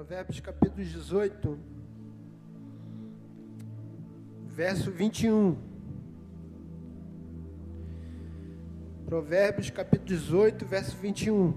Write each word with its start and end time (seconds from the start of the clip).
Provérbios 0.00 0.40
capítulo 0.40 0.82
18, 0.82 1.58
verso 4.46 4.90
21. 4.90 5.58
Provérbios 9.04 9.68
capítulo 9.68 10.08
18, 10.08 10.64
verso 10.64 10.96
21. 10.96 11.52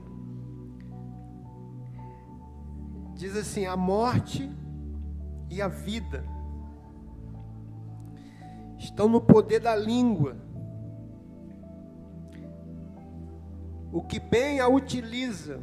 Diz 3.15 3.37
assim: 3.37 3.65
A 3.65 3.77
morte 3.77 4.51
e 5.49 5.61
a 5.61 5.69
vida 5.69 6.25
estão 8.77 9.07
no 9.07 9.21
poder 9.21 9.61
da 9.61 9.73
língua. 9.73 10.35
O 13.89 14.01
que 14.01 14.19
bem 14.19 14.59
a 14.59 14.67
utiliza, 14.67 15.61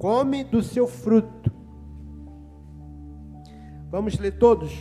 come 0.00 0.42
do 0.42 0.62
seu 0.62 0.88
fruto. 0.88 1.52
Vamos 3.90 4.18
ler 4.18 4.38
todos? 4.38 4.72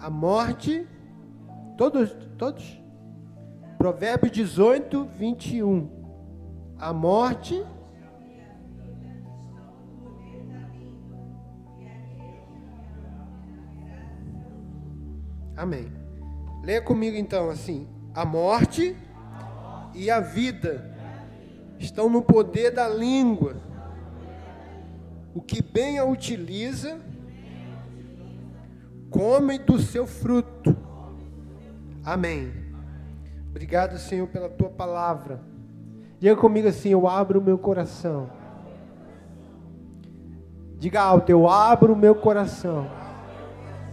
A 0.00 0.10
morte, 0.10 0.84
todos, 1.78 2.10
todos? 2.36 2.82
Provérbios 3.78 4.32
18, 4.32 5.04
21. 5.16 5.88
A 6.76 6.92
morte. 6.92 7.64
Amém. 15.56 15.92
Leia 16.64 16.82
comigo 16.82 17.16
então 17.16 17.48
assim: 17.50 17.86
a 18.12 18.24
morte 18.24 18.96
e 19.94 20.10
a 20.10 20.18
vida 20.18 20.92
estão 21.78 22.10
no 22.10 22.20
poder 22.20 22.72
da 22.72 22.88
língua. 22.88 23.75
O 25.36 25.42
que 25.42 25.60
bem 25.60 25.98
a 25.98 26.04
utiliza, 26.06 26.98
come 29.10 29.58
do 29.58 29.78
seu 29.78 30.06
fruto. 30.06 30.74
Amém. 32.02 32.50
Obrigado, 33.50 33.98
Senhor, 33.98 34.26
pela 34.28 34.48
tua 34.48 34.70
palavra. 34.70 35.42
Diga 36.18 36.34
comigo 36.36 36.68
assim: 36.68 36.88
eu 36.88 37.06
abro 37.06 37.38
o 37.38 37.42
meu 37.42 37.58
coração. 37.58 38.30
Diga 40.78 41.02
alto: 41.02 41.28
eu 41.28 41.46
abro 41.46 41.92
o 41.92 41.96
meu 41.96 42.14
coração 42.14 42.90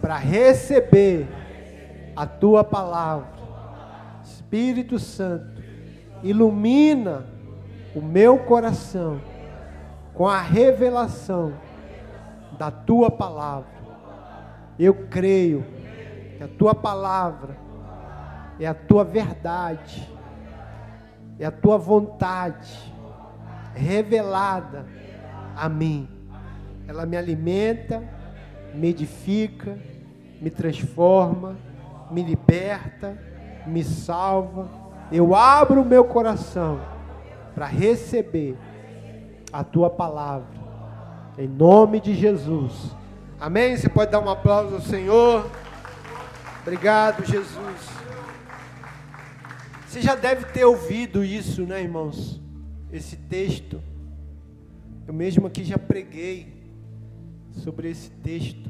para 0.00 0.16
receber 0.16 1.28
a 2.16 2.26
tua 2.26 2.64
palavra. 2.64 3.28
Espírito 4.24 4.98
Santo, 4.98 5.62
ilumina 6.22 7.26
o 7.94 8.00
meu 8.00 8.38
coração 8.38 9.33
com 10.14 10.26
a 10.26 10.40
revelação 10.40 11.52
da 12.56 12.70
tua 12.70 13.10
palavra. 13.10 13.74
Eu 14.78 14.94
creio 15.08 15.64
que 16.36 16.42
a 16.42 16.48
tua 16.48 16.74
palavra 16.74 17.56
é 18.58 18.66
a 18.66 18.74
tua 18.74 19.04
verdade, 19.04 20.08
é 21.38 21.44
a 21.44 21.50
tua 21.50 21.76
vontade 21.76 22.92
revelada 23.74 24.86
a 25.56 25.68
mim. 25.68 26.08
Ela 26.86 27.04
me 27.06 27.16
alimenta, 27.16 28.02
me 28.72 28.88
edifica, 28.88 29.76
me 30.40 30.50
transforma, 30.50 31.56
me 32.10 32.22
liberta, 32.22 33.18
me 33.66 33.82
salva. 33.82 34.68
Eu 35.10 35.34
abro 35.34 35.82
o 35.82 35.84
meu 35.84 36.04
coração 36.04 36.80
para 37.54 37.66
receber 37.66 38.56
a 39.54 39.62
tua 39.62 39.88
palavra. 39.88 40.48
Em 41.38 41.46
nome 41.46 42.00
de 42.00 42.12
Jesus. 42.12 42.90
Amém? 43.38 43.76
Você 43.76 43.88
pode 43.88 44.10
dar 44.10 44.18
um 44.18 44.28
aplauso 44.28 44.74
ao 44.74 44.80
Senhor. 44.80 45.48
Obrigado, 46.62 47.24
Jesus. 47.24 47.88
Você 49.86 50.02
já 50.02 50.16
deve 50.16 50.46
ter 50.46 50.64
ouvido 50.64 51.24
isso, 51.24 51.62
né, 51.62 51.80
irmãos? 51.80 52.40
Esse 52.92 53.16
texto. 53.16 53.80
Eu 55.06 55.14
mesmo 55.14 55.46
aqui 55.46 55.62
já 55.62 55.78
preguei 55.78 56.52
sobre 57.52 57.90
esse 57.90 58.10
texto. 58.10 58.68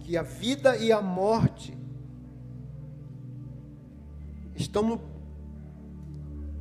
Que 0.00 0.16
a 0.16 0.22
vida 0.22 0.76
e 0.76 0.90
a 0.90 1.00
morte 1.00 1.78
estão 4.56 4.82
no, 4.82 5.17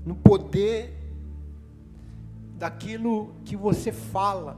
no 0.07 0.15
poder 0.15 0.97
daquilo 2.55 3.35
que 3.43 3.57
você 3.57 3.91
fala. 3.91 4.57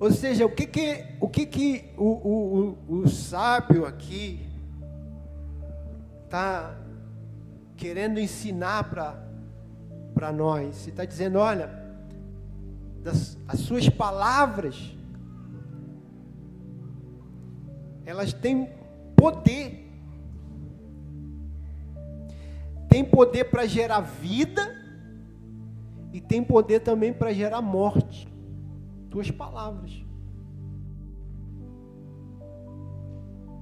Ou 0.00 0.10
seja, 0.10 0.44
o 0.44 0.50
que 0.50 0.66
que 0.66 1.04
o, 1.20 1.28
que 1.28 1.46
que 1.46 1.90
o, 1.96 2.04
o, 2.04 2.76
o, 2.88 2.98
o 3.02 3.08
sábio 3.08 3.86
aqui 3.86 4.44
está 6.24 6.76
querendo 7.76 8.18
ensinar 8.18 8.82
para 10.12 10.32
nós? 10.32 10.82
Ele 10.82 10.90
está 10.90 11.04
dizendo, 11.04 11.38
olha, 11.38 11.70
das, 13.04 13.38
as 13.46 13.60
suas 13.60 13.88
palavras, 13.88 14.97
elas 18.08 18.32
têm 18.32 18.70
poder. 19.14 19.86
Tem 22.88 23.04
poder 23.04 23.44
para 23.44 23.66
gerar 23.66 24.00
vida 24.00 24.62
e 26.10 26.18
tem 26.18 26.42
poder 26.42 26.80
também 26.80 27.12
para 27.12 27.34
gerar 27.34 27.60
morte 27.60 28.26
tuas 29.10 29.30
palavras. 29.30 29.92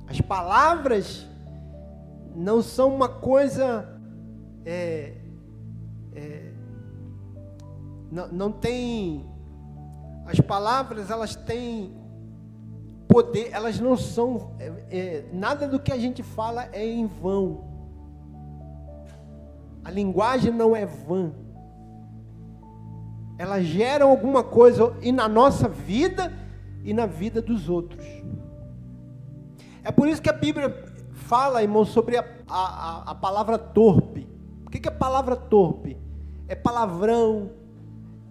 As 0.07 0.21
palavras 0.21 1.27
não 2.37 2.63
são 2.63 2.95
uma 2.95 3.09
coisa. 3.09 4.01
É, 4.65 5.17
é, 6.15 6.53
não, 8.13 8.29
não 8.29 8.53
tem. 8.53 9.27
As 10.25 10.39
palavras, 10.39 11.11
elas 11.11 11.35
têm 11.35 12.06
poder, 13.17 13.49
elas 13.53 13.81
não 13.81 13.97
são. 13.97 14.53
É, 14.59 14.73
é, 14.91 15.25
nada 15.33 15.67
do 15.67 15.81
que 15.81 15.93
a 15.93 15.99
gente 15.99 16.23
fala 16.23 16.69
é 16.73 16.85
em 16.85 17.07
vão. 17.07 17.65
A 19.85 19.91
linguagem 19.91 20.53
não 20.53 20.75
é 20.75 20.85
vã 20.85 21.33
elas 23.39 23.65
geram 23.65 24.11
alguma 24.11 24.43
coisa 24.43 24.95
e 25.03 25.13
na 25.13 25.29
nossa 25.29 25.69
vida 25.69 26.33
e 26.83 26.95
na 26.95 27.07
vida 27.07 27.43
dos 27.43 27.69
outros. 27.69 28.05
É 29.85 29.93
por 29.93 30.09
isso 30.09 30.23
que 30.23 30.31
a 30.31 30.33
Bíblia 30.33 30.75
fala, 31.13 31.63
irmão, 31.63 31.85
sobre 31.85 32.17
a, 32.17 32.25
a, 32.49 33.11
a 33.11 33.15
palavra 33.15 33.59
torpe. 33.59 34.27
O 34.65 34.71
que, 34.71 34.89
é 34.89 34.91
palavra 34.91 35.37
torpe? 35.37 35.97
É 36.49 36.55
palavrão, 36.55 37.51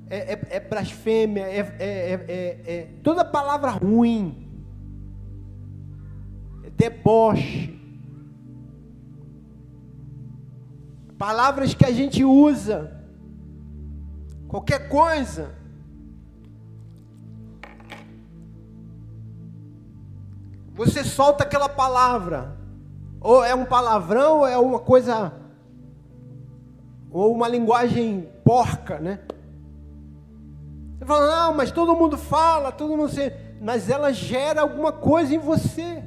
é, 0.10 0.34
é, 0.34 0.48
é 0.50 0.60
blasfêmia, 0.60 1.44
é, 1.44 1.60
é, 1.60 2.62
é, 2.66 2.88
toda 3.04 3.24
palavra 3.24 3.72
ruim, 3.72 4.45
é 4.45 4.45
deboche. 6.76 7.74
Palavras 11.18 11.74
que 11.74 11.86
a 11.86 11.92
gente 11.92 12.24
usa 12.24 12.92
qualquer 14.48 14.90
coisa. 14.90 15.56
Você 20.74 21.06
solta 21.06 21.46
aquela 21.46 21.70
palavra, 21.70 22.58
ou 23.22 23.44
é 23.44 23.56
um 23.56 23.64
palavrão, 23.64 24.40
ou 24.40 24.48
é 24.48 24.58
uma 24.58 24.80
coisa, 24.80 25.34
ou 27.10 27.34
uma 27.34 27.48
linguagem 27.48 28.30
porca, 28.44 29.00
né? 29.00 29.20
Você 30.98 31.06
fala, 31.06 31.28
não, 31.28 31.54
mas 31.54 31.72
todo 31.72 31.96
mundo 31.96 32.18
fala, 32.18 32.74
todo 32.74 32.98
mundo 32.98 33.10
mas 33.62 33.90
ela 33.90 34.12
gera 34.12 34.62
alguma 34.62 34.92
coisa 34.92 35.34
em 35.34 35.40
você. 35.40 36.04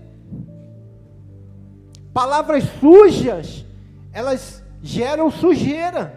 Palavras 2.12 2.64
sujas, 2.80 3.64
elas 4.12 4.62
geram 4.82 5.30
sujeira. 5.30 6.14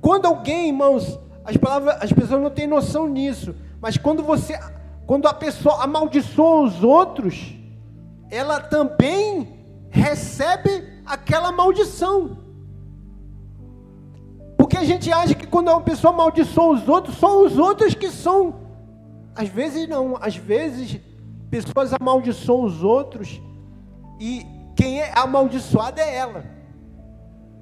Quando 0.00 0.26
alguém, 0.26 0.68
irmãos, 0.68 1.18
as 1.44 1.56
palavras, 1.56 1.96
as 2.00 2.12
pessoas 2.12 2.40
não 2.40 2.50
têm 2.50 2.66
noção 2.66 3.08
nisso, 3.08 3.54
mas 3.80 3.96
quando 3.96 4.22
você, 4.22 4.58
quando 5.06 5.26
a 5.26 5.34
pessoa 5.34 5.82
amaldiçoa 5.82 6.62
os 6.62 6.82
outros, 6.82 7.54
ela 8.30 8.60
também 8.60 9.58
recebe 9.90 10.84
aquela 11.04 11.50
maldição. 11.52 12.38
Porque 14.56 14.76
a 14.76 14.84
gente 14.84 15.10
acha 15.10 15.34
que 15.34 15.46
quando 15.46 15.68
uma 15.68 15.80
pessoa 15.80 16.12
amaldiçoa 16.14 16.74
os 16.74 16.88
outros, 16.88 17.16
são 17.16 17.44
os 17.44 17.58
outros 17.58 17.94
que 17.94 18.10
são. 18.10 18.54
Às 19.34 19.48
vezes 19.48 19.88
não, 19.88 20.16
às 20.20 20.36
vezes 20.36 21.00
Pessoas 21.50 21.92
amaldiçoam 21.92 22.64
os 22.64 22.84
outros 22.84 23.42
e 24.20 24.46
quem 24.76 25.00
é 25.00 25.12
amaldiçoada 25.18 26.00
é 26.00 26.16
ela. 26.16 26.44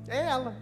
É 0.06 0.18
ela. 0.28 0.54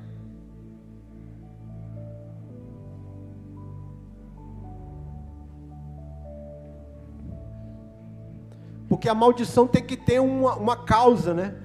Porque 8.89 9.09
a 9.09 9.15
maldição 9.15 9.67
tem 9.67 9.83
que 9.83 9.97
ter 9.97 10.21
uma, 10.21 10.55
uma 10.55 10.77
causa, 10.77 11.35
né? 11.35 11.57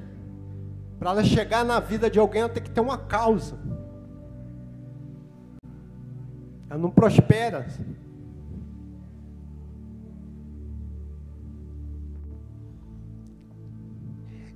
Para 0.98 1.12
ela 1.12 1.24
chegar 1.24 1.64
na 1.64 1.80
vida 1.80 2.10
de 2.10 2.20
alguém, 2.20 2.42
ela 2.42 2.50
tem 2.50 2.64
que 2.64 2.72
ter 2.72 2.82
uma 2.82 2.98
causa. 2.98 3.58
Ela 6.70 6.80
não 6.80 6.90
prospera. 6.90 7.68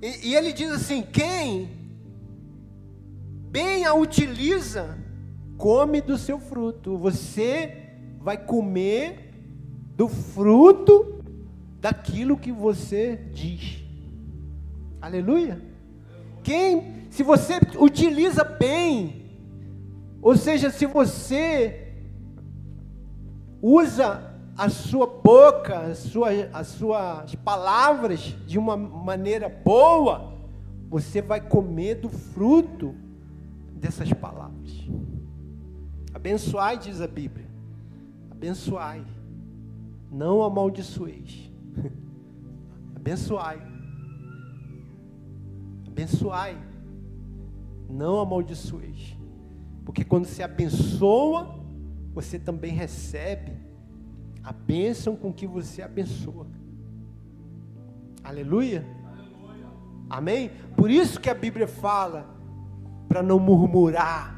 E, 0.00 0.28
e 0.28 0.34
ele 0.34 0.52
diz 0.52 0.70
assim: 0.70 1.02
quem 1.02 1.68
bem 3.50 3.84
a 3.86 3.94
utiliza, 3.94 4.98
come 5.56 6.00
do 6.00 6.18
seu 6.18 6.38
fruto. 6.38 6.96
Você 6.98 7.84
vai 8.20 8.36
comer 8.36 9.32
do 9.96 10.08
fruto 10.08 11.24
daquilo 11.80 12.36
que 12.36 12.52
você 12.52 13.16
diz. 13.32 13.82
Aleluia. 15.00 15.60
Quem, 16.42 17.06
se 17.10 17.22
você 17.22 17.54
utiliza 17.78 18.44
bem, 18.44 19.30
ou 20.20 20.36
seja, 20.36 20.70
se 20.70 20.84
você 20.86 21.94
usa 23.62 24.34
a 24.56 24.68
sua 24.68 25.06
boca, 25.26 25.80
a 25.80 25.94
sua, 25.96 26.28
as 26.52 26.68
suas 26.68 27.34
palavras 27.34 28.20
de 28.46 28.56
uma 28.60 28.76
maneira 28.76 29.48
boa, 29.48 30.32
você 30.88 31.20
vai 31.20 31.40
comer 31.40 31.96
do 31.96 32.08
fruto 32.08 32.94
dessas 33.72 34.12
palavras. 34.12 34.70
Abençoai, 36.14 36.78
diz 36.78 37.00
a 37.00 37.08
Bíblia. 37.08 37.44
Abençoai. 38.30 39.04
Não 40.12 40.44
amaldiçoeis. 40.44 41.50
Abençoai. 42.94 43.60
Abençoai. 45.88 46.56
Não 47.90 48.20
amaldiçoeis. 48.20 49.16
Porque 49.84 50.04
quando 50.04 50.26
você 50.26 50.44
abençoa, 50.44 51.58
você 52.14 52.38
também 52.38 52.72
recebe 52.72 53.65
a 54.46 54.52
bênção 54.52 55.16
com 55.16 55.32
que 55.32 55.44
você 55.44 55.82
abençoa. 55.82 56.46
Aleluia. 58.22 58.86
Aleluia. 59.04 59.66
Amém? 60.08 60.52
Por 60.76 60.88
isso 60.88 61.18
que 61.18 61.28
a 61.28 61.34
Bíblia 61.34 61.66
fala 61.66 62.28
para 63.08 63.24
não 63.24 63.40
murmurar. 63.40 64.36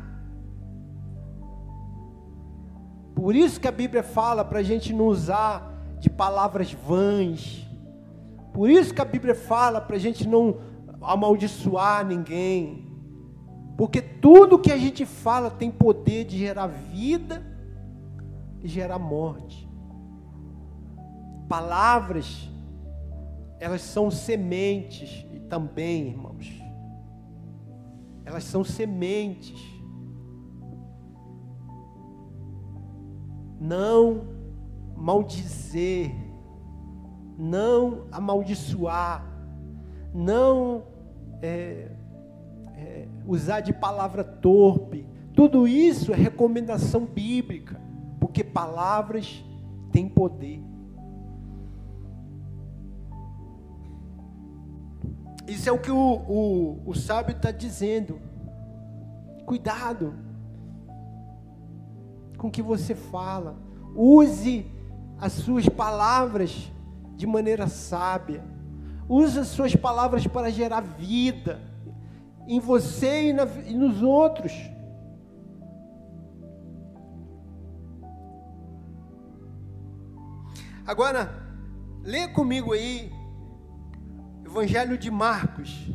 Por 3.15 3.37
isso 3.37 3.61
que 3.61 3.69
a 3.69 3.73
Bíblia 3.73 4.03
fala 4.03 4.43
para 4.43 4.61
a 4.61 4.63
gente 4.63 4.95
não 4.95 5.09
usar 5.09 5.75
de 6.01 6.09
palavras 6.09 6.73
vãs. 6.73 7.69
Por 8.55 8.71
isso 8.71 8.95
que 8.95 9.03
a 9.03 9.05
Bíblia 9.05 9.35
fala 9.35 9.79
para 9.79 9.97
a 9.97 10.01
gente 10.01 10.27
não 10.27 10.57
amaldiçoar 11.03 12.07
ninguém. 12.07 12.87
Porque 13.77 14.01
tudo 14.01 14.59
que 14.59 14.73
a 14.73 14.79
gente 14.79 15.05
fala 15.05 15.51
tem 15.51 15.71
poder 15.71 16.25
de 16.25 16.39
gerar 16.39 16.67
vida 16.67 17.45
e 18.63 18.69
gerar 18.69 18.99
morte. 18.99 19.68
Palavras, 21.49 22.51
elas 23.59 23.81
são 23.81 24.11
sementes 24.11 25.27
também, 25.49 26.09
irmãos. 26.09 26.63
Elas 28.25 28.45
são 28.45 28.63
sementes. 28.63 29.59
Não 33.59 34.37
maldizer, 34.95 36.15
não 37.39 38.07
amaldiçoar, 38.13 39.25
não 40.13 40.83
é, 41.41 41.91
é, 42.75 43.09
usar 43.27 43.61
de 43.61 43.73
palavra 43.73 44.23
torpe. 44.23 45.07
Tudo 45.35 45.67
isso 45.67 46.13
é 46.13 46.17
recomendação 46.17 47.07
bíblica, 47.07 47.81
porque 48.21 48.45
palavras 48.45 49.45
têm 49.93 50.09
poder. 50.09 50.68
Isso 55.49 55.67
é 55.67 55.73
o 55.73 55.79
que 55.79 55.91
o, 55.91 55.97
o, 55.97 56.83
o 56.85 56.95
sábio 56.95 57.35
está 57.35 57.51
dizendo. 57.51 58.21
Cuidado 59.47 60.15
com 62.37 62.49
o 62.49 62.51
que 62.51 62.61
você 62.61 62.95
fala. 62.95 63.57
Use 63.97 64.71
as 65.19 65.33
suas 65.33 65.67
palavras 65.67 66.71
de 67.17 67.27
maneira 67.27 67.67
sábia. 67.67 68.45
Use 69.09 69.39
as 69.39 69.49
suas 69.49 69.75
palavras 69.75 70.27
para 70.27 70.51
gerar 70.51 70.83
vida 70.83 71.59
em 72.47 72.61
você 72.61 73.31
e, 73.31 73.33
na, 73.33 73.47
e 73.67 73.75
nos 73.75 74.03
outros. 74.03 74.53
Agora, 80.87 81.31
lê 82.03 82.29
comigo 82.29 82.75
aí 82.75 83.11
Evangelho 84.51 84.97
de 84.97 85.11
Marcos. 85.11 85.91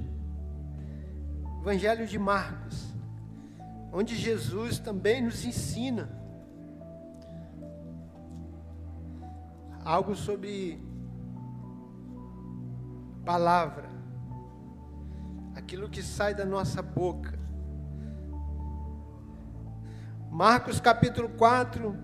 Evangelho 1.59 2.05
de 2.05 2.19
Marcos. 2.19 2.94
Onde 3.91 4.15
Jesus 4.15 4.77
também 4.77 5.23
nos 5.23 5.44
ensina 5.44 6.07
algo 9.83 10.15
sobre 10.15 10.79
palavra, 13.25 13.89
aquilo 15.55 15.89
que 15.89 16.03
sai 16.03 16.35
da 16.35 16.45
nossa 16.45 16.81
boca. 16.81 17.38
Marcos 20.29 20.79
capítulo 20.79 21.29
4, 21.29 21.97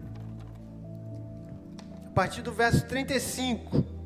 a 2.08 2.10
partir 2.10 2.42
do 2.42 2.52
verso 2.52 2.88
35. 2.88 3.99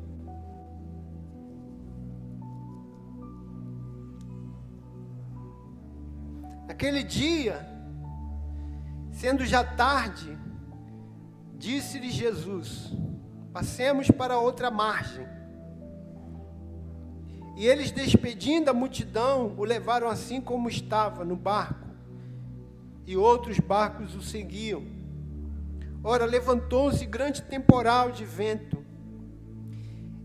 Naquele 6.84 7.02
dia, 7.02 7.66
sendo 9.10 9.46
já 9.46 9.64
tarde, 9.64 10.38
disse-lhe 11.56 12.10
Jesus: 12.10 12.92
Passemos 13.54 14.10
para 14.10 14.38
outra 14.38 14.70
margem. 14.70 15.26
E 17.56 17.66
eles, 17.66 17.90
despedindo 17.90 18.68
a 18.68 18.74
multidão, 18.74 19.54
o 19.56 19.64
levaram 19.64 20.10
assim 20.10 20.42
como 20.42 20.68
estava, 20.68 21.24
no 21.24 21.36
barco, 21.36 21.88
e 23.06 23.16
outros 23.16 23.58
barcos 23.58 24.14
o 24.14 24.20
seguiam. 24.20 24.82
Ora, 26.02 26.26
levantou-se 26.26 27.06
grande 27.06 27.40
temporal 27.40 28.12
de 28.12 28.26
vento, 28.26 28.84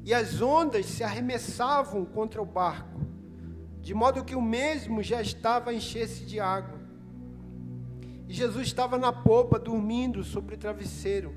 e 0.04 0.14
as 0.14 0.42
ondas 0.42 0.88
se 0.88 1.06
arremessavam 1.06 2.04
contra 2.04 2.42
o 2.42 2.46
barco 2.46 3.09
de 3.82 3.94
modo 3.94 4.24
que 4.24 4.36
o 4.36 4.42
mesmo 4.42 5.02
já 5.02 5.22
estava 5.22 5.72
a 5.72 5.74
encher-se 5.74 6.26
de 6.26 6.40
água. 6.40 6.80
E 8.28 8.34
Jesus 8.34 8.68
estava 8.68 8.98
na 8.98 9.12
popa, 9.12 9.58
dormindo 9.58 10.24
sobre 10.24 10.56
o 10.56 10.58
travesseiro. 10.58 11.34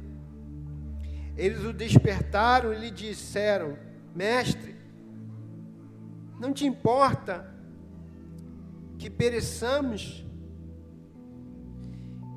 Eles 1.36 1.64
o 1.64 1.72
despertaram 1.72 2.72
e 2.72 2.78
lhe 2.78 2.90
disseram: 2.90 3.78
Mestre, 4.14 4.76
não 6.38 6.52
te 6.52 6.66
importa 6.66 7.50
que 8.98 9.08
pereçamos? 9.08 10.26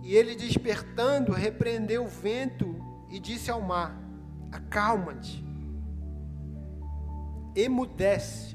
E 0.01 0.15
ele, 0.15 0.35
despertando, 0.35 1.31
repreendeu 1.31 2.05
o 2.05 2.07
vento 2.07 2.75
e 3.09 3.19
disse 3.19 3.51
ao 3.51 3.59
mar: 3.59 3.99
Acalma-te, 4.51 5.43
emudece. 7.55 8.54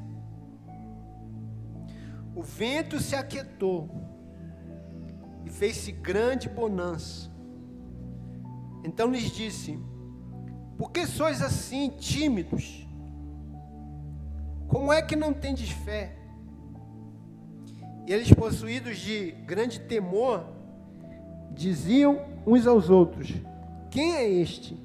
O 2.41 2.43
vento 2.43 2.99
se 2.99 3.15
aquietou 3.15 3.91
e 5.45 5.51
fez-se 5.51 5.93
grande 5.93 6.49
bonança. 6.49 7.31
Então 8.83 9.11
lhes 9.11 9.31
disse: 9.31 9.79
Por 10.79 10.91
que 10.91 11.07
sois 11.07 11.43
assim 11.43 11.91
tímidos? 11.91 12.89
Como 14.69 14.91
é 14.91 15.03
que 15.03 15.15
não 15.15 15.35
tendes 15.35 15.69
fé? 15.69 16.17
E 18.07 18.13
eles, 18.15 18.33
possuídos 18.33 18.97
de 18.97 19.33
grande 19.45 19.79
temor, 19.79 20.47
diziam 21.53 22.25
uns 22.47 22.67
aos 22.67 22.89
outros: 22.89 23.35
Quem 23.91 24.17
é 24.17 24.27
este 24.27 24.81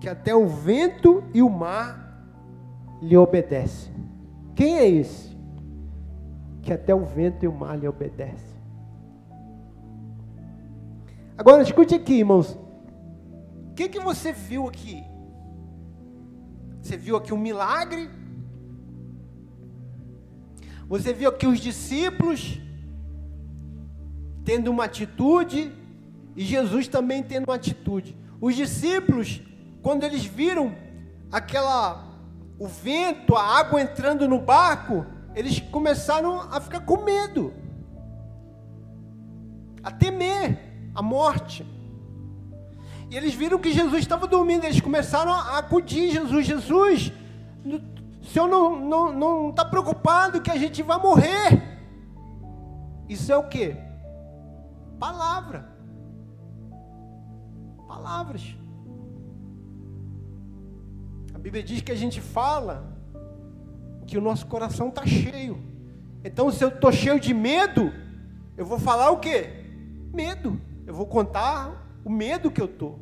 que 0.00 0.08
até 0.08 0.34
o 0.34 0.48
vento 0.48 1.22
e 1.32 1.40
o 1.40 1.48
mar 1.48 2.20
lhe 3.00 3.16
obedece. 3.16 3.92
Quem 4.56 4.76
é 4.76 4.88
esse? 4.88 5.33
Que 6.64 6.72
até 6.72 6.94
o 6.94 7.04
vento 7.04 7.44
e 7.44 7.48
o 7.48 7.52
mar 7.52 7.78
lhe 7.78 7.86
obedecem. 7.86 8.54
Agora 11.36 11.62
escute 11.62 11.94
aqui, 11.94 12.14
irmãos. 12.14 12.58
O 13.70 13.74
que, 13.74 13.88
que 13.88 14.00
você 14.00 14.32
viu 14.32 14.68
aqui? 14.68 15.04
Você 16.80 16.96
viu 16.96 17.16
aqui 17.16 17.34
um 17.34 17.38
milagre? 17.38 18.08
Você 20.88 21.12
viu 21.12 21.28
aqui 21.28 21.46
os 21.46 21.60
discípulos 21.60 22.60
tendo 24.44 24.70
uma 24.70 24.84
atitude 24.84 25.72
e 26.36 26.44
Jesus 26.44 26.86
também 26.86 27.22
tendo 27.22 27.44
uma 27.44 27.56
atitude. 27.56 28.16
Os 28.40 28.54
discípulos, 28.54 29.42
quando 29.82 30.04
eles 30.04 30.24
viram 30.24 30.74
aquela 31.32 32.12
o 32.58 32.68
vento, 32.68 33.34
a 33.34 33.42
água 33.42 33.80
entrando 33.80 34.28
no 34.28 34.38
barco, 34.38 35.04
eles 35.34 35.60
começaram 35.60 36.40
a 36.40 36.60
ficar 36.60 36.80
com 36.80 37.02
medo, 37.02 37.52
a 39.82 39.90
temer 39.90 40.58
a 40.94 41.02
morte. 41.02 41.66
E 43.10 43.16
eles 43.16 43.34
viram 43.34 43.58
que 43.58 43.72
Jesus 43.72 44.00
estava 44.00 44.26
dormindo, 44.26 44.64
eles 44.64 44.80
começaram 44.80 45.32
a 45.32 45.58
acudir 45.58 46.10
Jesus, 46.10 46.46
Jesus, 46.46 47.12
o 47.64 48.26
Senhor 48.26 48.48
não 48.48 48.74
está 48.74 48.86
não, 48.86 49.12
não 49.12 49.52
tá 49.52 49.64
preocupado 49.64 50.40
que 50.40 50.50
a 50.50 50.56
gente 50.56 50.82
vai 50.82 50.98
morrer. 50.98 51.62
Isso 53.08 53.30
é 53.30 53.36
o 53.36 53.48
que? 53.48 53.76
Palavra. 54.98 55.68
Palavras. 57.86 58.56
A 61.34 61.38
Bíblia 61.38 61.62
diz 61.62 61.82
que 61.82 61.92
a 61.92 61.96
gente 61.96 62.20
fala 62.20 62.93
que 64.06 64.18
o 64.18 64.20
nosso 64.20 64.46
coração 64.46 64.88
está 64.88 65.06
cheio. 65.06 65.58
Então, 66.22 66.50
se 66.50 66.64
eu 66.64 66.68
estou 66.68 66.90
cheio 66.90 67.20
de 67.20 67.34
medo, 67.34 67.92
eu 68.56 68.64
vou 68.64 68.78
falar 68.78 69.10
o 69.10 69.18
quê? 69.18 69.50
Medo. 70.12 70.60
Eu 70.86 70.94
vou 70.94 71.06
contar 71.06 72.00
o 72.04 72.10
medo 72.10 72.50
que 72.50 72.60
eu 72.60 72.66
estou. 72.66 72.98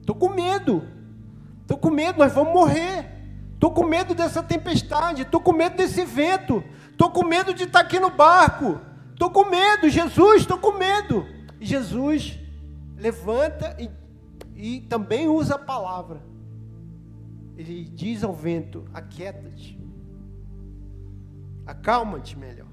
Estou 0.00 0.16
com 0.16 0.28
medo. 0.28 0.86
Estou 1.62 1.78
com 1.78 1.90
medo, 1.90 2.18
nós 2.18 2.32
vamos 2.32 2.52
morrer. 2.52 3.10
Estou 3.54 3.70
com 3.70 3.84
medo 3.84 4.14
dessa 4.14 4.42
tempestade. 4.42 5.22
Estou 5.22 5.40
com 5.40 5.52
medo 5.52 5.76
desse 5.76 6.04
vento. 6.04 6.62
Estou 6.90 7.10
com 7.10 7.24
medo 7.24 7.54
de 7.54 7.64
estar 7.64 7.80
aqui 7.80 7.98
no 7.98 8.10
barco. 8.10 8.80
Estou 9.12 9.30
com 9.30 9.44
medo, 9.44 9.88
Jesus, 9.88 10.42
estou 10.42 10.58
com 10.58 10.72
medo. 10.72 11.26
E 11.60 11.64
Jesus 11.64 12.38
levanta 12.96 13.76
e, 13.78 13.90
e 14.56 14.80
também 14.82 15.28
usa 15.28 15.54
a 15.54 15.58
palavra. 15.58 16.20
Ele 17.56 17.84
diz 17.84 18.24
ao 18.24 18.34
vento: 18.34 18.84
aquieta-te, 18.92 19.78
acalma-te 21.66 22.38
melhor. 22.38 22.68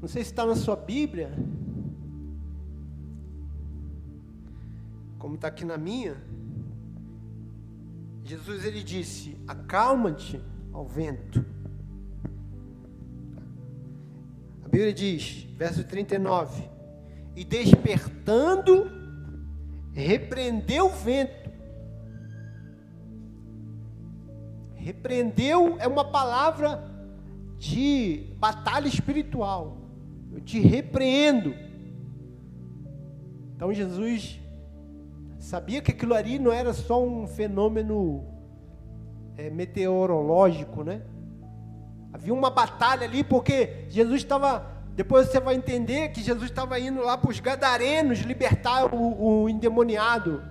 Não 0.00 0.08
sei 0.08 0.22
se 0.22 0.30
está 0.30 0.44
na 0.46 0.54
sua 0.54 0.76
Bíblia, 0.76 1.32
como 5.18 5.34
está 5.34 5.48
aqui 5.48 5.64
na 5.64 5.76
minha. 5.76 6.16
Jesus 8.24 8.64
ele 8.64 8.82
disse: 8.82 9.36
acalma-te 9.46 10.40
ao 10.72 10.86
vento 10.86 11.56
A 14.66 14.68
Bíblia 14.68 14.92
diz, 14.92 15.46
verso 15.56 15.84
39: 15.84 16.68
E 17.36 17.44
despertando, 17.44 18.90
repreendeu 20.02 20.86
o 20.86 20.90
vento. 20.90 21.50
Repreendeu 24.74 25.76
é 25.78 25.88
uma 25.88 26.04
palavra 26.04 26.84
de 27.58 28.34
batalha 28.38 28.86
espiritual. 28.86 29.78
Eu 30.32 30.40
te 30.40 30.60
repreendo. 30.60 31.54
Então 33.54 33.72
Jesus 33.72 34.38
sabia 35.38 35.80
que 35.80 35.90
aquilo 35.90 36.14
ali 36.14 36.38
não 36.38 36.52
era 36.52 36.74
só 36.74 37.02
um 37.02 37.26
fenômeno 37.26 38.24
é, 39.36 39.48
meteorológico, 39.48 40.84
né? 40.84 41.02
Havia 42.12 42.34
uma 42.34 42.50
batalha 42.50 43.04
ali, 43.04 43.24
porque 43.24 43.86
Jesus 43.88 44.22
estava. 44.22 44.75
Depois 44.96 45.28
você 45.28 45.38
vai 45.38 45.54
entender 45.54 46.08
que 46.08 46.22
Jesus 46.22 46.50
estava 46.50 46.80
indo 46.80 47.02
lá 47.02 47.18
para 47.18 47.30
os 47.30 47.38
gadarenos 47.38 48.20
libertar 48.20 48.92
o, 48.94 49.42
o 49.42 49.48
endemoniado. 49.48 50.42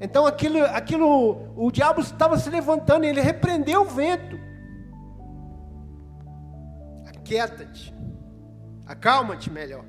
Então 0.00 0.26
aquilo, 0.26 0.62
aquilo, 0.66 1.54
o 1.56 1.70
diabo 1.70 2.00
estava 2.00 2.36
se 2.36 2.50
levantando 2.50 3.04
e 3.04 3.08
ele 3.08 3.20
repreendeu 3.20 3.82
o 3.82 3.84
vento. 3.84 4.36
Aquieta-te, 7.06 7.94
acalma-te 8.84 9.48
melhor. 9.48 9.84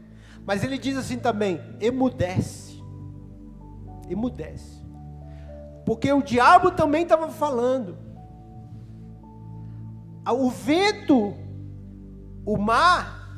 Mas 0.45 0.63
ele 0.63 0.77
diz 0.77 0.95
assim 0.97 1.17
também: 1.17 1.59
emudece, 1.81 2.79
emudece. 4.07 4.85
Porque 5.83 6.13
o 6.13 6.21
diabo 6.21 6.69
também 6.69 7.03
estava 7.03 7.27
falando 7.29 7.97
o 10.31 10.49
vento, 10.49 11.33
o 12.47 12.55
mar, 12.55 13.29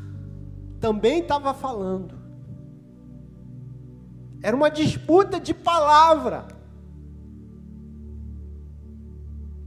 também 0.79 1.21
estava 1.21 1.51
falando. 1.51 2.13
Era 4.43 4.55
uma 4.55 4.69
disputa 4.69 5.39
de 5.39 5.51
palavra. 5.51 6.47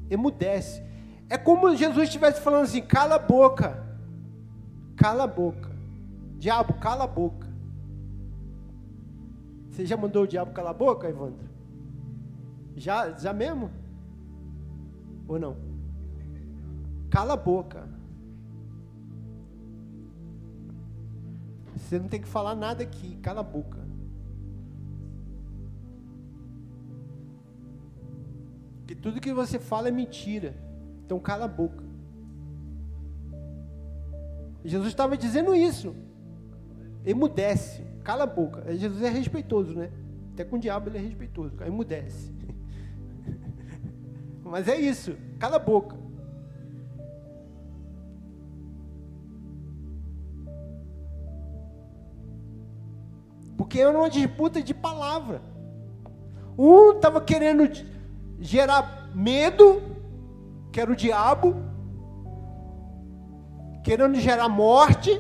Emudece. 0.09 0.81
É 1.29 1.37
como 1.37 1.75
Jesus 1.75 2.05
estivesse 2.05 2.41
falando 2.41 2.63
assim: 2.63 2.83
cala 2.83 3.17
a 3.17 3.19
boca, 3.19 3.85
cala 4.95 5.25
a 5.25 5.27
boca. 5.27 5.73
Diabo, 6.39 6.75
cala 6.75 7.03
a 7.03 7.09
boca. 7.09 7.49
Você 9.71 9.85
já 9.85 9.97
mandou 9.97 10.23
o 10.23 10.29
diabo 10.29 10.53
calar 10.53 10.71
a 10.71 10.75
boca, 10.75 11.09
Evandro? 11.09 11.49
Já, 12.77 13.11
já 13.11 13.33
mesmo? 13.33 13.71
Ou 15.27 15.39
não? 15.39 15.57
Cala 17.11 17.35
a 17.35 17.37
boca. 17.37 17.92
Você 21.93 21.99
não 21.99 22.09
tem 22.09 22.23
que 22.23 22.29
falar 22.29 22.55
nada 22.55 22.83
aqui, 22.83 23.17
cala 23.17 23.41
a 23.41 23.43
boca. 23.43 23.79
Que 28.87 28.95
tudo 28.95 29.21
que 29.21 29.31
você 29.31 29.59
fala 29.59 29.89
é 29.89 29.91
mentira. 29.91 30.55
Então 31.05 31.21
cala 31.21 31.45
a 31.45 31.49
boca. 31.49 31.85
Jesus 34.65 34.89
estava 34.89 35.19
dizendo 35.19 35.55
isso. 35.55 35.95
Emudece, 37.05 37.85
cala 38.03 38.23
a 38.23 38.27
boca. 38.27 38.75
Jesus 38.75 39.03
é 39.03 39.11
respeitoso, 39.11 39.75
né? 39.75 39.91
Até 40.33 40.47
com 40.47 40.57
o 40.57 40.59
diabo 40.59 40.89
ele 40.89 40.97
é 40.97 41.03
respeitoso. 41.03 41.63
Emudece. 41.63 42.33
Mas 44.43 44.67
é 44.67 44.81
isso, 44.81 45.15
cala 45.39 45.57
a 45.57 45.59
boca. 45.59 46.02
Porque 53.63 53.79
era 53.79 53.97
uma 53.97 54.11
disputa 54.11 54.61
de 54.61 54.75
palavra. 54.75 55.41
Um 56.59 56.95
estava 56.95 57.21
querendo 57.21 57.63
gerar 58.41 59.09
medo, 59.15 59.81
que 60.73 60.81
era 60.81 60.91
o 60.91 60.97
diabo, 60.97 61.55
querendo 63.85 64.17
gerar 64.17 64.49
morte. 64.49 65.13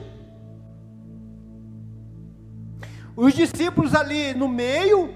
Os 3.14 3.32
discípulos 3.32 3.94
ali 3.94 4.34
no 4.34 4.48
meio, 4.48 5.14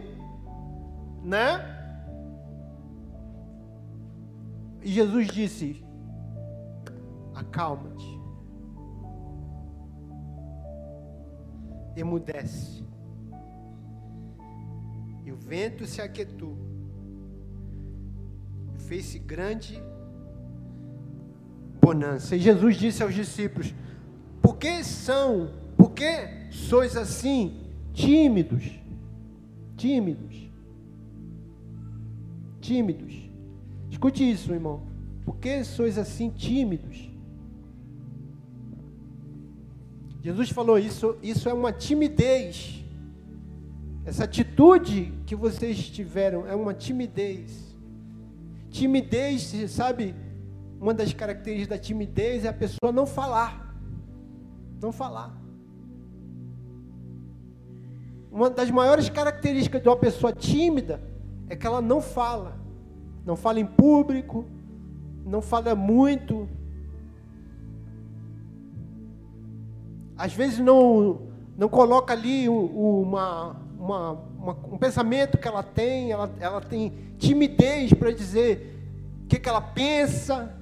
né? 1.24 1.64
E 4.82 4.88
Jesus 4.88 5.26
disse: 5.26 5.84
Acalma-te, 7.34 8.20
emudece. 11.96 12.85
E 15.26 15.32
o 15.32 15.36
vento 15.36 15.84
se 15.86 16.00
aquietou. 16.00 16.56
Fez-se 18.86 19.18
grande 19.18 19.82
bonança. 21.80 22.36
E 22.36 22.38
Jesus 22.38 22.76
disse 22.76 23.02
aos 23.02 23.12
discípulos: 23.12 23.74
Por 24.40 24.56
que 24.56 24.84
são, 24.84 25.50
por 25.76 25.90
que 25.90 26.46
sois 26.52 26.96
assim 26.96 27.66
tímidos? 27.92 28.70
Tímidos. 29.76 30.48
Tímidos. 32.60 33.28
Escute 33.90 34.30
isso, 34.30 34.52
irmão. 34.52 34.80
Por 35.24 35.38
que 35.38 35.64
sois 35.64 35.98
assim 35.98 36.30
tímidos? 36.30 37.10
Jesus 40.22 40.50
falou 40.50 40.78
isso, 40.78 41.16
isso 41.20 41.48
é 41.48 41.52
uma 41.52 41.72
timidez 41.72 42.76
essa 44.06 44.22
atitude 44.22 45.12
que 45.26 45.34
vocês 45.34 45.90
tiveram 45.90 46.46
é 46.46 46.54
uma 46.54 46.72
timidez. 46.72 47.76
Timidez, 48.70 49.52
sabe? 49.70 50.14
Uma 50.80 50.94
das 50.94 51.12
características 51.12 51.78
da 51.78 51.82
timidez 51.82 52.44
é 52.44 52.48
a 52.48 52.52
pessoa 52.52 52.92
não 52.92 53.06
falar. 53.06 53.74
Não 54.80 54.92
falar. 54.92 55.36
Uma 58.30 58.48
das 58.50 58.70
maiores 58.70 59.08
características 59.08 59.82
de 59.82 59.88
uma 59.88 59.96
pessoa 59.96 60.32
tímida 60.32 61.02
é 61.48 61.56
que 61.56 61.66
ela 61.66 61.82
não 61.82 62.00
fala. 62.00 62.56
Não 63.24 63.34
fala 63.34 63.58
em 63.58 63.66
público, 63.66 64.44
não 65.24 65.42
fala 65.42 65.74
muito. 65.74 66.48
Às 70.16 70.32
vezes 70.32 70.60
não, 70.60 71.22
não 71.56 71.68
coloca 71.68 72.12
ali 72.12 72.48
uma, 72.48 73.56
uma, 73.78 74.12
uma, 74.46 74.52
um 74.52 74.78
pensamento 74.78 75.36
que 75.36 75.48
ela 75.48 75.62
tem, 75.62 76.12
ela, 76.12 76.32
ela 76.38 76.60
tem 76.60 76.90
timidez 77.18 77.92
para 77.92 78.12
dizer 78.12 78.78
o 79.24 79.26
que, 79.26 79.40
que 79.40 79.48
ela 79.48 79.60
pensa. 79.60 80.54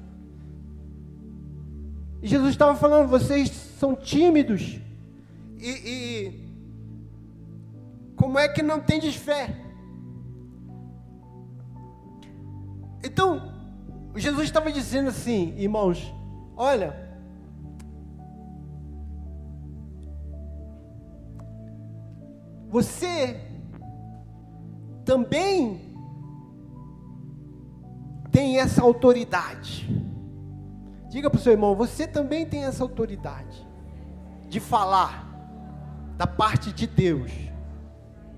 E 2.22 2.26
Jesus 2.26 2.50
estava 2.50 2.74
falando, 2.74 3.08
vocês 3.08 3.50
são 3.50 3.94
tímidos. 3.94 4.80
E, 5.58 5.68
e 5.68 6.44
como 8.16 8.38
é 8.38 8.48
que 8.48 8.62
não 8.62 8.80
tendes 8.80 9.14
fé? 9.14 9.54
Então, 13.04 13.52
Jesus 14.16 14.44
estava 14.44 14.72
dizendo 14.72 15.10
assim, 15.10 15.54
irmãos, 15.58 16.10
olha, 16.56 17.04
você 22.70 23.53
também 25.04 25.94
tem 28.30 28.58
essa 28.58 28.82
autoridade. 28.82 29.88
Diga 31.08 31.30
para 31.30 31.38
o 31.38 31.40
seu 31.40 31.52
irmão, 31.52 31.76
você 31.76 32.06
também 32.06 32.44
tem 32.44 32.64
essa 32.64 32.82
autoridade 32.82 33.64
de 34.48 34.58
falar 34.58 35.24
da 36.16 36.26
parte 36.26 36.72
de 36.72 36.86
Deus. 36.86 37.30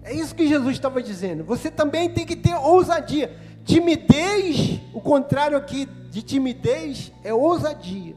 É 0.02 0.12
isso 0.12 0.34
que 0.34 0.46
Jesus 0.46 0.72
estava 0.76 1.02
dizendo. 1.02 1.44
Você 1.44 1.70
também 1.70 2.12
tem 2.12 2.26
que 2.26 2.36
ter 2.36 2.54
ousadia. 2.54 3.34
Timidez, 3.64 4.80
o 4.92 5.00
contrário 5.00 5.56
aqui 5.56 5.86
de 6.10 6.22
timidez 6.22 7.12
é 7.24 7.34
ousadia. 7.34 8.14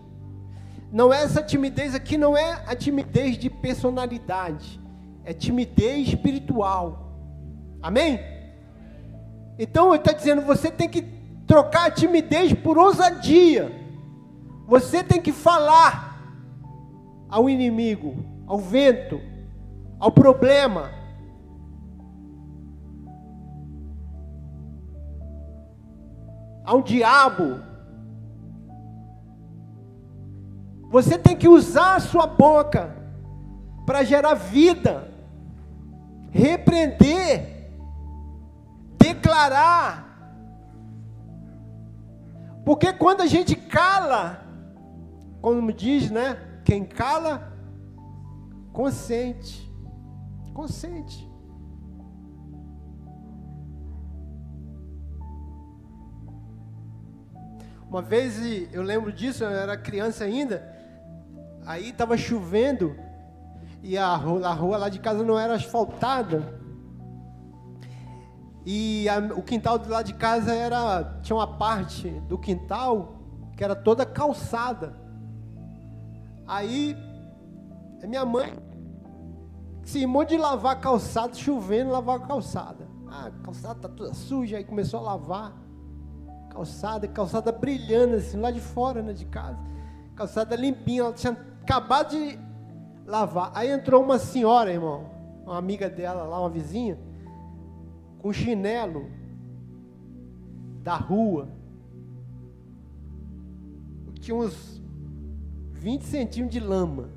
Não 0.91 1.13
é 1.13 1.23
essa 1.23 1.41
timidez 1.41 1.95
aqui, 1.95 2.17
não 2.17 2.37
é 2.37 2.63
a 2.67 2.75
timidez 2.75 3.37
de 3.37 3.49
personalidade, 3.49 4.79
é 5.23 5.33
timidez 5.33 6.09
espiritual. 6.09 7.13
Amém? 7.81 8.19
Então 9.59 9.89
ele 9.89 9.97
está 9.97 10.13
dizendo: 10.13 10.41
você 10.41 10.71
tem 10.71 10.87
que 10.87 11.01
trocar 11.45 11.87
a 11.87 11.91
timidez 11.91 12.53
por 12.53 12.77
ousadia. 12.77 13.69
Você 14.65 15.03
tem 15.03 15.21
que 15.21 15.33
falar 15.33 16.17
ao 17.27 17.49
inimigo, 17.49 18.15
ao 18.47 18.57
vento, 18.57 19.19
ao 19.99 20.11
problema, 20.11 20.91
ao 26.63 26.81
diabo. 26.81 27.59
Você 30.89 31.17
tem 31.17 31.35
que 31.35 31.47
usar 31.47 31.95
a 31.95 31.99
sua 31.99 32.25
boca 32.25 32.95
para 33.85 34.03
gerar 34.03 34.35
vida, 34.35 35.11
repreender, 36.31 37.48
declarar. 39.13 40.05
Porque 42.65 42.93
quando 42.93 43.21
a 43.21 43.25
gente 43.25 43.55
cala, 43.55 44.45
como 45.41 45.71
diz, 45.73 46.11
né? 46.11 46.37
Quem 46.63 46.85
cala, 46.85 47.51
consente. 48.71 49.67
Consente. 50.53 51.27
Uma 57.89 58.03
vez 58.03 58.39
eu 58.71 58.83
lembro 58.83 59.11
disso, 59.11 59.43
eu 59.43 59.49
era 59.49 59.75
criança 59.75 60.23
ainda, 60.23 60.63
aí 61.65 61.89
estava 61.89 62.15
chovendo 62.15 62.95
e 63.81 63.97
a 63.97 64.15
rua, 64.15 64.47
a 64.47 64.53
rua, 64.53 64.77
lá 64.77 64.89
de 64.89 64.99
casa 64.99 65.23
não 65.23 65.39
era 65.39 65.55
asfaltada. 65.55 66.58
E 68.71 69.09
a, 69.09 69.17
o 69.17 69.41
quintal 69.41 69.79
do 69.79 69.89
lado 69.89 70.05
de 70.05 70.13
casa 70.13 70.53
era 70.53 71.17
tinha 71.23 71.35
uma 71.35 71.57
parte 71.57 72.07
do 72.27 72.37
quintal 72.37 73.15
que 73.57 73.63
era 73.63 73.75
toda 73.75 74.05
calçada. 74.05 74.95
Aí 76.45 76.95
a 78.03 78.05
minha 78.05 78.23
mãe 78.23 78.53
se 79.81 80.01
irmão 80.01 80.23
de 80.23 80.37
lavar 80.37 80.79
calçado, 80.79 81.35
chovendo, 81.35 81.89
lavar 81.89 82.19
calçada. 82.27 82.87
Ah, 83.07 83.29
a 83.29 83.43
calçada 83.43 83.73
tá 83.73 83.89
toda 83.89 84.13
suja, 84.13 84.57
aí 84.57 84.63
começou 84.63 84.99
a 84.99 85.03
lavar 85.13 85.51
calçada, 86.51 87.07
calçada 87.07 87.51
brilhando 87.51 88.17
assim, 88.17 88.39
lá 88.39 88.51
de 88.51 88.61
fora, 88.61 89.01
né, 89.01 89.13
de 89.13 89.25
casa. 89.25 89.57
Calçada 90.15 90.55
limpinha, 90.55 91.01
ela 91.01 91.13
tinha 91.13 91.35
acabado 91.63 92.11
de 92.11 92.37
lavar. 93.07 93.51
Aí 93.55 93.71
entrou 93.71 94.03
uma 94.03 94.19
senhora, 94.19 94.71
irmão, 94.71 95.09
uma 95.43 95.57
amiga 95.57 95.89
dela 95.89 96.21
lá, 96.21 96.39
uma 96.39 96.51
vizinha, 96.51 97.08
com 98.19 98.31
chinelo 98.31 99.09
da 100.83 100.95
rua. 100.95 101.49
Tinha 104.19 104.37
uns 104.37 104.81
20 105.73 106.03
centímetros 106.03 106.61
de 106.61 106.67
lama. 106.67 107.09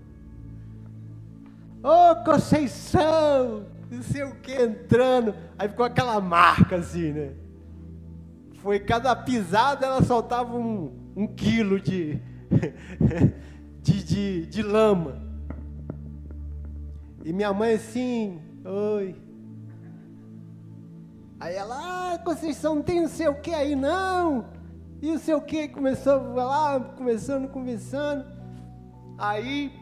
Ô 1.83 1.89
oh, 2.13 2.25
Conceição! 2.25 3.67
Não 3.91 4.03
sei 4.03 4.23
o 4.23 4.37
que 4.37 4.53
entrando. 4.53 5.35
Aí 5.59 5.69
ficou 5.69 5.85
aquela 5.85 6.21
marca 6.21 6.77
assim, 6.77 7.13
né? 7.13 7.35
foi 8.63 8.79
cada 8.79 9.15
pisada 9.17 9.87
ela 9.87 10.03
soltava 10.03 10.57
um, 10.57 10.93
um 11.17 11.27
quilo 11.27 11.81
de, 11.81 12.21
de, 13.83 14.05
de, 14.05 14.47
de 14.47 14.63
lama. 14.63 15.21
E 17.25 17.33
minha 17.33 17.53
mãe 17.53 17.75
assim, 17.75 18.41
oi. 18.65 19.17
Aí 21.43 21.57
ela, 21.57 21.77
ah, 22.15 22.19
Conceição, 22.21 22.77
não 22.77 22.83
tem 22.83 23.01
não 23.01 23.09
sei 23.09 23.27
o 23.27 23.35
que 23.35 23.53
aí 23.53 23.75
não. 23.75 24.45
E 25.03 25.11
não 25.11 25.19
sei 25.19 25.35
o 25.35 25.41
que, 25.41 25.67
começou 25.67 26.35
lá, 26.35 26.79
começando, 26.97 27.49
conversando. 27.49 28.25
Aí 29.19 29.73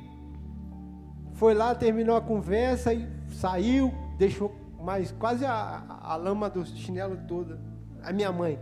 foi 1.34 1.52
lá, 1.52 1.74
terminou 1.74 2.16
a 2.16 2.20
conversa 2.22 2.94
e 2.94 3.06
saiu, 3.28 3.92
deixou 4.16 4.50
mais 4.80 5.12
quase 5.12 5.44
a, 5.44 5.84
a 6.00 6.16
lama 6.16 6.48
do 6.48 6.64
chinelo 6.64 7.18
toda. 7.28 7.60
A 8.02 8.10
minha 8.10 8.32
mãe. 8.32 8.58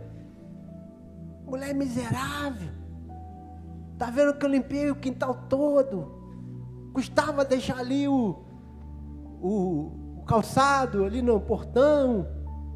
Mulher 1.45 1.73
miserável. 1.73 2.67
Tá 3.97 4.09
vendo 4.09 4.33
que 4.33 4.45
eu 4.45 4.49
limpei 4.49 4.91
o 4.91 4.95
quintal 4.97 5.45
todo? 5.47 6.91
Custava 6.93 7.45
deixar 7.45 7.77
ali 7.77 8.09
o, 8.09 8.43
o, 9.41 10.17
o 10.17 10.23
calçado, 10.25 11.05
ali 11.05 11.21
no 11.21 11.39
portão, 11.39 12.27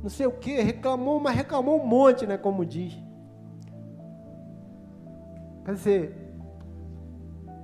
não 0.03 0.09
sei 0.09 0.27
o 0.27 0.31
que. 0.31 0.61
Reclamou, 0.61 1.19
mas 1.19 1.35
reclamou 1.35 1.81
um 1.81 1.87
monte, 1.87 2.27
né? 2.27 2.37
Como 2.37 2.65
diz. 2.65 2.93
Quer 5.63 5.73
dizer, 5.75 6.35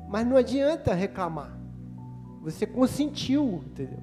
mas 0.08 0.26
não 0.26 0.38
adianta 0.38 0.94
reclamar. 0.94 1.60
Você 2.42 2.66
consentiu, 2.66 3.62
entendeu? 3.68 4.00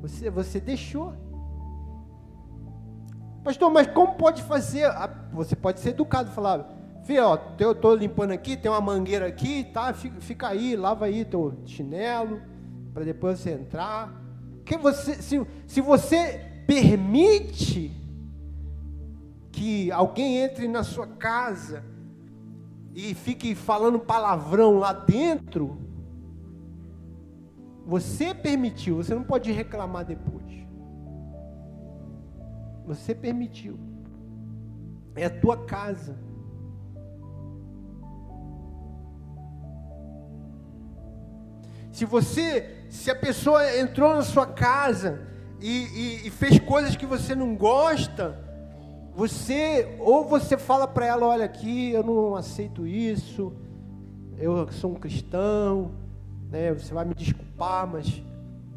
Você, 0.00 0.30
você 0.30 0.60
deixou. 0.60 1.12
Pastor, 3.42 3.70
mas 3.72 3.88
como 3.88 4.14
pode 4.14 4.42
fazer? 4.42 4.84
Ah, 4.84 5.28
você 5.32 5.56
pode 5.56 5.80
ser 5.80 5.90
educado, 5.90 6.30
falar, 6.30 6.70
filho, 7.02 7.24
ó, 7.24 7.38
eu 7.58 7.72
estou 7.72 7.96
limpando 7.96 8.30
aqui, 8.30 8.56
tem 8.56 8.70
uma 8.70 8.80
mangueira 8.80 9.26
aqui, 9.26 9.64
tá? 9.64 9.92
Fica, 9.92 10.48
aí, 10.48 10.76
lava 10.76 11.06
aí 11.06 11.24
teu 11.24 11.62
chinelo, 11.66 12.40
para 12.94 13.04
depois 13.04 13.40
você 13.40 13.50
entrar. 13.50 14.27
Que 14.68 14.76
você, 14.76 15.14
se, 15.14 15.46
se 15.66 15.80
você 15.80 16.62
permite 16.66 17.90
que 19.50 19.90
alguém 19.90 20.36
entre 20.36 20.68
na 20.68 20.84
sua 20.84 21.06
casa 21.06 21.82
e 22.94 23.14
fique 23.14 23.54
falando 23.54 23.98
palavrão 23.98 24.78
lá 24.78 24.92
dentro, 24.92 25.78
você 27.86 28.34
permitiu, 28.34 28.96
você 28.96 29.14
não 29.14 29.24
pode 29.24 29.50
reclamar 29.50 30.04
depois. 30.04 30.44
Você 32.84 33.14
permitiu. 33.14 33.78
É 35.16 35.24
a 35.24 35.40
tua 35.40 35.64
casa. 35.64 36.14
Se 41.98 42.04
você, 42.04 42.84
se 42.88 43.10
a 43.10 43.16
pessoa 43.16 43.76
entrou 43.76 44.14
na 44.14 44.22
sua 44.22 44.46
casa 44.46 45.20
e, 45.60 45.66
e, 46.22 46.28
e 46.28 46.30
fez 46.30 46.56
coisas 46.60 46.94
que 46.94 47.04
você 47.04 47.34
não 47.34 47.56
gosta, 47.56 48.38
você 49.16 49.96
ou 49.98 50.24
você 50.24 50.56
fala 50.56 50.86
para 50.86 51.06
ela, 51.06 51.26
olha 51.26 51.44
aqui, 51.44 51.90
eu 51.90 52.04
não 52.04 52.36
aceito 52.36 52.86
isso, 52.86 53.52
eu 54.36 54.70
sou 54.70 54.92
um 54.92 54.94
cristão, 54.94 55.90
né? 56.48 56.72
Você 56.72 56.94
vai 56.94 57.04
me 57.04 57.14
desculpar, 57.14 57.88
mas 57.88 58.22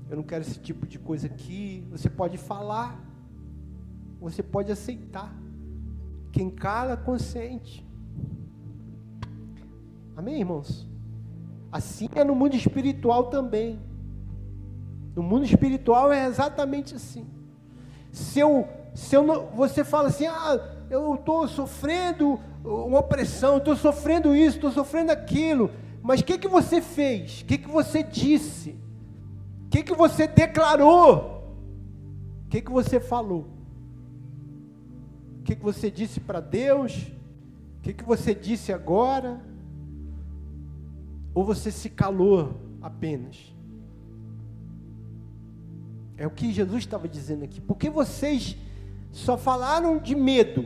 eu 0.10 0.16
não 0.18 0.24
quero 0.24 0.42
esse 0.42 0.60
tipo 0.60 0.88
de 0.88 0.98
coisa 0.98 1.28
aqui. 1.28 1.86
Você 1.92 2.10
pode 2.10 2.40
falar, 2.40 3.00
você 4.20 4.42
pode 4.42 4.72
aceitar. 4.72 5.32
Quem 6.32 6.50
cala, 6.50 6.98
consente. 6.98 7.88
Amém, 10.18 10.40
irmãos? 10.40 10.90
Assim 11.72 12.10
é 12.16 12.24
no 12.24 12.36
mundo 12.36 12.56
espiritual 12.56 13.26
também. 13.26 13.80
No 15.16 15.24
mundo 15.24 15.46
espiritual 15.46 16.12
é 16.12 16.26
exatamente 16.26 16.96
assim. 16.96 17.26
Se 18.12 18.40
eu, 18.40 18.68
se 18.94 19.16
eu 19.16 19.24
não, 19.24 19.48
você 19.48 19.84
fala 19.84 20.10
assim, 20.10 20.26
ah, 20.26 20.60
eu 20.90 21.16
estou 21.16 21.48
sofrendo 21.48 22.40
uma 22.64 23.00
opressão, 23.00 23.58
estou 23.58 23.76
sofrendo 23.76 24.36
isso, 24.36 24.58
estou 24.58 24.72
sofrendo 24.72 25.12
aquilo. 25.12 25.72
Mas 26.04 26.20
o 26.20 26.26
que, 26.26 26.38
que 26.38 26.48
você 26.48 26.82
fez? 26.82 27.42
O 27.42 27.46
que, 27.46 27.58
que 27.58 27.70
você 27.70 28.04
disse? 28.04 28.76
O 29.66 29.70
que, 29.70 29.84
que 29.84 29.94
você 29.94 30.28
declarou? 30.28 31.42
O 32.46 32.50
que, 32.50 32.62
que 32.62 32.72
você 32.72 33.00
falou? 33.00 33.48
O 35.40 35.44
que, 35.44 35.56
que 35.56 35.64
você 35.64 35.90
disse 35.90 36.20
para 36.20 36.42
Deus? 36.42 37.12
O 37.78 37.82
que, 37.82 37.94
que 37.94 38.04
você 38.04 38.36
disse 38.36 38.74
agora? 38.74 39.40
Ou 41.34 41.46
você 41.46 41.72
se 41.72 41.89
calou 41.89 42.60
apenas? 42.82 43.56
É 46.17 46.28
o 46.28 46.32
que 46.32 46.52
Jesus 46.52 46.80
estava 46.80 47.08
dizendo 47.08 47.44
aqui. 47.44 47.60
Porque 47.60 47.89
vocês 47.89 48.56
só 49.12 49.38
falaram 49.38 49.98
de 49.98 50.15
medo. 50.15 50.65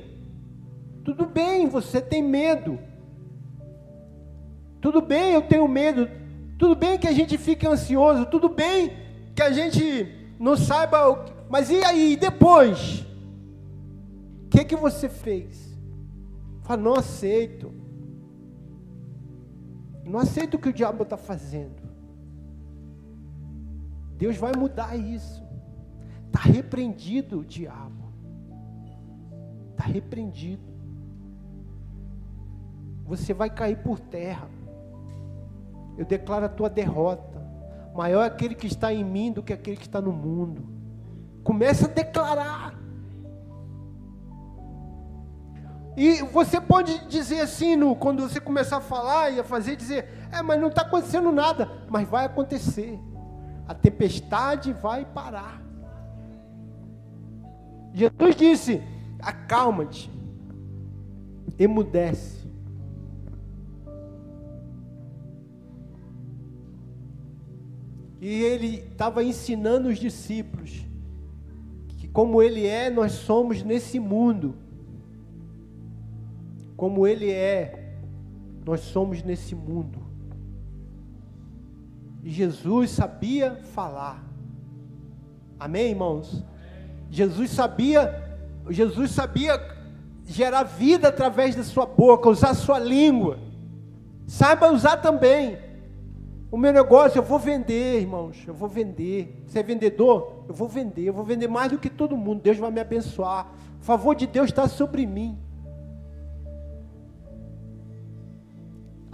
Tudo 1.04 1.26
bem, 1.26 1.70
você 1.70 2.02
tem 2.02 2.22
medo. 2.22 2.80
Tudo 4.82 5.02
bem, 5.02 5.34
eu 5.34 5.42
tenho 5.42 5.68
medo. 5.68 6.10
Tudo 6.58 6.76
bem 6.76 6.98
que 6.98 7.08
a 7.08 7.14
gente 7.14 7.38
fique 7.38 7.66
ansioso. 7.68 8.26
Tudo 8.26 8.50
bem 8.50 8.92
que 9.36 9.42
a 9.42 9.52
gente 9.52 10.36
não 10.40 10.58
saiba. 10.58 11.10
O... 11.10 11.26
Mas 11.50 11.70
e 11.70 11.84
aí, 11.84 12.16
depois? 12.16 13.06
O 14.46 14.50
que, 14.50 14.66
que 14.66 14.76
você 14.76 15.08
fez? 15.08 15.78
Fala, 16.64 16.82
não 16.82 16.96
aceito. 16.96 17.72
Não 20.06 20.20
aceito 20.20 20.54
o 20.54 20.60
que 20.60 20.70
o 20.70 20.74
diabo 20.74 21.04
está 21.04 21.18
fazendo. 21.18 21.82
Deus 24.18 24.38
vai 24.38 24.54
mudar 24.56 24.96
isso. 24.96 25.44
Está 26.28 26.40
repreendido 26.40 27.40
o 27.40 27.46
diabo. 27.46 28.06
Está 29.72 29.86
repreendido. 29.86 30.64
Você 33.06 33.34
vai 33.34 33.50
cair 33.50 33.78
por 33.78 34.00
terra. 34.00 34.48
Eu 35.98 36.06
declaro 36.06 36.46
a 36.46 36.50
tua 36.50 36.70
derrota. 36.70 37.44
Maior 37.96 38.24
é 38.24 38.28
aquele 38.28 38.54
que 38.54 38.68
está 38.68 38.94
em 38.94 39.04
mim 39.04 39.32
do 39.32 39.42
que 39.42 39.54
aquele 39.54 39.78
que 39.78 39.86
está 39.86 40.02
no 40.02 40.12
mundo. 40.12 40.68
Começa 41.44 41.86
a 41.86 41.90
declarar. 41.90 42.75
E 45.98 46.22
você 46.24 46.60
pode 46.60 47.08
dizer 47.08 47.40
assim, 47.40 47.76
no, 47.76 47.96
quando 47.96 48.22
você 48.22 48.40
começar 48.40 48.78
a 48.78 48.82
falar 48.82 49.30
e 49.30 49.40
a 49.40 49.44
fazer, 49.44 49.78
dizer, 49.78 50.10
é, 50.32 50.42
mas 50.42 50.60
não 50.60 50.68
está 50.68 50.82
acontecendo 50.82 51.32
nada. 51.32 51.72
Mas 51.90 52.08
vai 52.08 52.26
acontecer. 52.26 53.00
A 53.68 53.74
tempestade 53.74 54.74
vai 54.74 55.06
parar. 55.06 55.62
Jesus 57.94 58.36
disse: 58.36 58.84
acalma-te, 59.22 60.12
emudece. 61.58 62.46
E 68.20 68.28
ele 68.28 68.88
estava 68.92 69.24
ensinando 69.24 69.88
os 69.88 69.98
discípulos 69.98 70.86
que, 72.00 72.08
como 72.08 72.42
ele 72.42 72.66
é, 72.66 72.90
nós 72.90 73.14
somos 73.14 73.64
nesse 73.64 74.00
mundo 74.00 74.65
como 76.76 77.08
Ele 77.08 77.32
é, 77.32 77.94
nós 78.66 78.82
somos 78.82 79.24
nesse 79.24 79.56
mundo. 79.56 80.00
E 82.24 82.30
Jesus 82.30 82.90
sabia 82.90 83.56
falar. 83.74 84.24
Amém, 85.60 85.92
irmãos? 85.92 86.44
Jesus 87.10 87.52
sabia, 87.52 88.40
Jesus 88.70 89.12
sabia 89.12 89.60
gerar 90.26 90.64
vida 90.64 91.08
através 91.08 91.56
da 91.56 91.64
sua 91.64 91.86
boca, 91.86 92.30
usar 92.30 92.54
sua 92.56 92.80
língua. 92.80 93.38
Saiba 94.28 94.72
usar 94.72 94.98
também. 94.98 95.58
O 96.52 96.58
meu 96.58 96.74
negócio, 96.74 97.20
eu 97.20 97.24
vou 97.24 97.38
vender, 97.38 98.02
irmãos, 98.02 98.44
eu 98.48 98.54
vou 98.54 98.68
vender. 98.68 99.44
Você 99.46 99.60
é 99.60 99.64
vendedor? 99.64 100.46
Eu 100.48 100.56
vou 100.56 100.68
vender, 100.68 101.04
eu 101.04 101.14
vou 101.14 101.24
vender 101.24 101.48
mais 101.48 101.72
do 101.72 101.78
que 101.78 101.90
todo 101.90 102.18
mundo. 102.18 102.42
Deus 102.42 102.58
vai 102.58 102.72
me 102.72 102.80
abençoar. 102.80 103.52
O 103.80 103.84
favor 103.84 104.16
de 104.16 104.26
Deus 104.26 104.48
está 104.50 104.68
sobre 104.68 105.06
mim. 105.06 105.38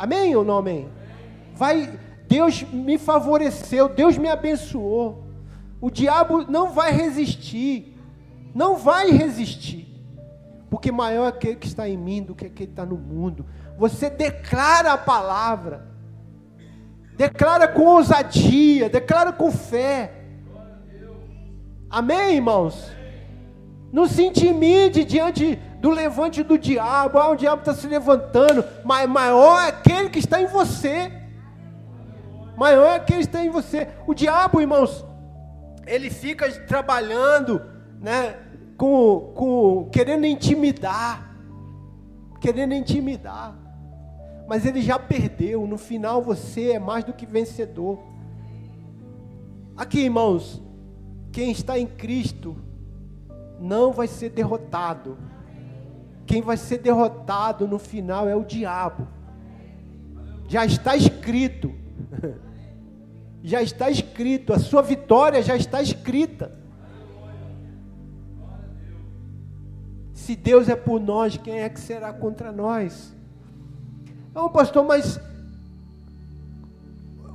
Amém 0.02 0.36
ou 0.36 0.44
não 0.44 0.58
amém? 0.58 0.90
Vai, 1.54 2.00
Deus 2.28 2.64
me 2.64 2.98
favoreceu, 2.98 3.88
Deus 3.88 4.18
me 4.18 4.30
abençoou. 4.30 5.28
O 5.80 5.92
diabo 5.92 6.44
não 6.50 6.72
vai 6.72 6.92
resistir, 6.92 7.96
não 8.52 8.78
vai 8.78 9.12
resistir, 9.12 9.88
porque 10.72 10.92
maior 10.92 11.26
é 11.26 11.28
aquele 11.28 11.56
que 11.56 11.68
está 11.68 11.88
em 11.88 11.98
mim 11.98 12.24
do 12.24 12.34
que 12.34 12.48
aquele 12.48 12.66
que 12.66 12.74
está 12.74 12.84
no 12.84 12.98
mundo. 12.98 13.46
Você 13.78 14.10
declara 14.10 14.94
a 14.94 14.98
palavra, 14.98 15.88
declara 17.16 17.68
com 17.68 17.86
ousadia, 17.86 18.90
declara 18.90 19.32
com 19.32 19.52
fé. 19.52 20.24
Amém, 21.88 22.38
irmãos? 22.38 22.92
Não 23.94 24.08
se 24.08 24.24
intimide 24.24 25.06
diante 25.06 25.60
do 25.82 25.90
levante 25.90 26.44
do 26.44 26.58
diabo. 26.60 27.18
Ah, 27.18 27.32
o 27.32 27.36
diabo 27.36 27.62
está 27.62 27.74
se 27.74 27.88
levantando. 27.88 28.64
Mas 28.86 29.10
maior 29.10 29.60
é 29.64 29.70
aquele 29.70 30.10
que 30.10 30.20
está 30.20 30.40
em 30.40 30.46
você. 30.46 31.12
Maior 32.56 32.92
é 32.92 32.96
aquele 32.96 33.22
que 33.22 33.26
está 33.26 33.44
em 33.44 33.50
você. 33.50 33.88
O 34.06 34.14
diabo, 34.14 34.62
irmãos, 34.62 35.04
ele 35.88 36.12
fica 36.12 36.50
trabalhando, 36.66 37.60
né? 38.00 38.36
Com, 38.78 39.34
com, 39.36 39.90
querendo 39.92 40.26
intimidar. 40.26 41.36
Querendo 42.40 42.76
intimidar. 42.76 43.56
Mas 44.48 44.68
ele 44.68 44.84
já 44.84 45.00
perdeu. 45.00 45.66
No 45.66 45.80
final 45.80 46.22
você 46.22 46.74
é 46.74 46.80
mais 46.80 47.04
do 47.04 47.12
que 47.12 47.26
vencedor. 47.26 47.98
Aqui, 49.76 50.02
irmãos, 50.02 50.62
quem 51.32 51.52
está 51.52 51.80
em 51.80 51.88
Cristo 51.88 52.56
não 53.60 53.92
vai 53.92 54.06
ser 54.06 54.30
derrotado. 54.30 55.18
Quem 56.32 56.42
vai 56.42 56.56
ser 56.56 56.78
derrotado 56.78 57.68
no 57.68 57.78
final 57.78 58.26
é 58.30 58.34
o 58.34 58.46
diabo. 58.46 59.06
Já 60.48 60.66
está 60.66 60.96
escrito. 60.96 61.74
Já 63.44 63.62
está 63.62 63.90
escrito. 63.90 64.54
A 64.54 64.60
sua 64.60 64.82
vitória 64.82 65.42
já 65.42 65.56
está 65.56 65.82
escrita. 65.82 66.56
Se 70.14 70.36
Deus 70.36 70.70
é 70.70 70.76
por 70.76 71.02
nós, 71.02 71.38
quem 71.38 71.60
é 71.60 71.68
que 71.68 71.80
será 71.80 72.14
contra 72.14 72.52
nós? 72.52 73.12
Não, 74.32 74.48
pastor, 74.48 74.86
mas 74.86 75.20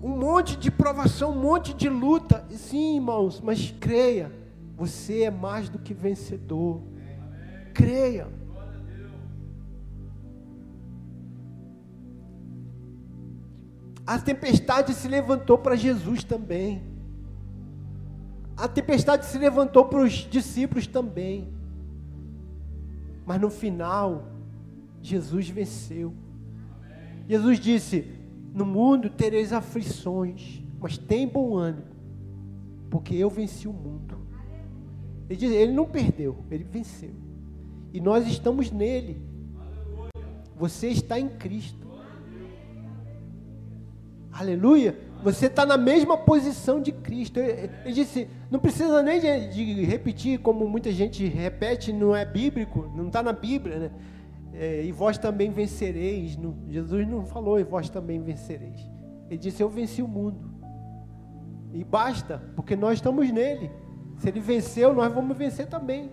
um 0.01 0.17
monte 0.17 0.57
de 0.57 0.71
provação, 0.71 1.33
um 1.33 1.41
monte 1.41 1.75
de 1.75 1.89
luta. 1.89 2.47
Sim, 2.51 2.95
irmãos, 2.95 3.41
mas 3.41 3.75
creia 3.81 4.31
você 4.77 5.23
é 5.23 5.31
mais 5.31 5.69
do 5.69 5.79
que 5.79 5.95
vencedor. 5.95 6.83
Creia. 7.73 8.29
A 14.07 14.19
tempestade 14.19 14.95
se 14.95 15.09
levantou 15.09 15.59
para 15.59 15.75
Jesus 15.75 16.23
também. 16.23 16.83
A 18.57 18.69
tempestade 18.69 19.27
se 19.27 19.37
levantou 19.37 19.85
para 19.87 19.99
os 19.99 20.13
discípulos 20.13 20.87
também. 20.87 21.49
Mas 23.27 23.41
no 23.41 23.51
final, 23.51 24.25
Jesus 25.03 25.49
venceu. 25.49 26.15
Jesus 27.29 27.59
disse: 27.59 28.07
No 28.55 28.65
mundo 28.65 29.11
tereis 29.11 29.53
aflições, 29.53 30.63
mas 30.81 30.97
tem 30.97 31.27
bom 31.27 31.57
ânimo, 31.57 31.89
porque 32.89 33.15
eu 33.15 33.29
venci 33.29 33.67
o 33.67 33.73
mundo. 33.73 34.17
Ele, 35.29 35.39
diz, 35.39 35.51
ele 35.51 35.73
não 35.73 35.87
perdeu, 35.87 36.37
ele 36.51 36.65
venceu. 36.65 37.11
E 37.93 38.01
nós 38.01 38.27
estamos 38.27 38.71
nele. 38.71 39.21
Você 40.57 40.89
está 40.89 41.19
em 41.19 41.29
Cristo. 41.29 41.86
Aleluia. 44.39 44.99
Você 45.23 45.47
está 45.47 45.65
na 45.65 45.79
mesma 45.79 46.17
posição 46.17 46.81
de 46.81 46.93
Cristo. 46.93 47.41
Ele 47.41 47.93
disse, 47.93 48.29
não 48.51 48.61
precisa 48.61 49.03
nem 49.03 49.19
de, 49.19 49.49
de, 49.49 49.85
repetir, 49.85 50.39
como 50.41 50.69
muita 50.69 50.93
gente 50.93 51.27
repete, 51.27 51.91
não 51.91 52.15
é 52.15 52.25
bíblico, 52.25 52.93
não 52.95 53.07
está 53.07 53.23
na 53.23 53.33
Bíblia, 53.33 53.79
né? 53.79 53.91
É, 54.53 54.85
e 54.85 54.93
vós 54.93 55.17
também 55.17 55.51
vencereis. 55.51 56.39
Jesus 56.69 57.09
não 57.09 57.25
falou, 57.25 57.59
e 57.59 57.65
vós 57.65 57.89
também 57.89 58.23
vencereis. 58.23 58.87
Ele 59.31 59.39
disse, 59.39 59.63
eu 59.63 59.71
venci 59.71 60.03
o 60.03 60.09
mundo. 60.09 60.51
E 61.73 61.83
basta, 61.83 62.43
porque 62.55 62.77
nós 62.77 62.99
estamos 62.99 63.31
nele. 63.31 63.71
Se 64.19 64.29
ele 64.29 64.41
venceu, 64.41 64.93
nós 64.93 65.13
vamos 65.13 65.37
vencer 65.37 65.67
também. 65.67 66.11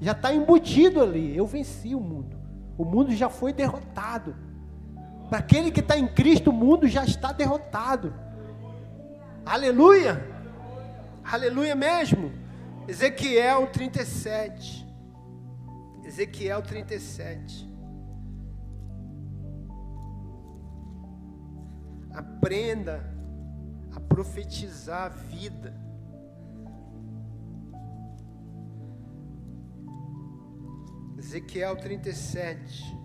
Já 0.00 0.12
está 0.12 0.32
embutido 0.32 1.00
ali. 1.00 1.36
Eu 1.36 1.46
venci 1.46 1.96
o 1.96 2.00
mundo. 2.00 2.36
O 2.76 2.84
mundo 2.84 3.10
já 3.10 3.28
foi 3.28 3.52
derrotado. 3.52 4.34
Para 5.28 5.38
aquele 5.38 5.70
que 5.70 5.80
está 5.80 5.98
em 5.98 6.06
Cristo, 6.06 6.50
o 6.50 6.52
mundo 6.52 6.86
já 6.88 7.04
está 7.04 7.32
derrotado. 7.32 8.14
Aleluia! 9.44 10.24
Aleluia 11.22 11.74
mesmo. 11.74 12.32
Ezequiel 12.86 13.66
37. 13.66 14.86
Ezequiel 16.02 16.62
37. 16.62 17.68
Aprenda 22.14 23.04
a 23.94 24.00
profetizar 24.00 25.04
a 25.04 25.08
vida. 25.10 25.78
Ezequiel 31.18 31.76
37 31.76 32.97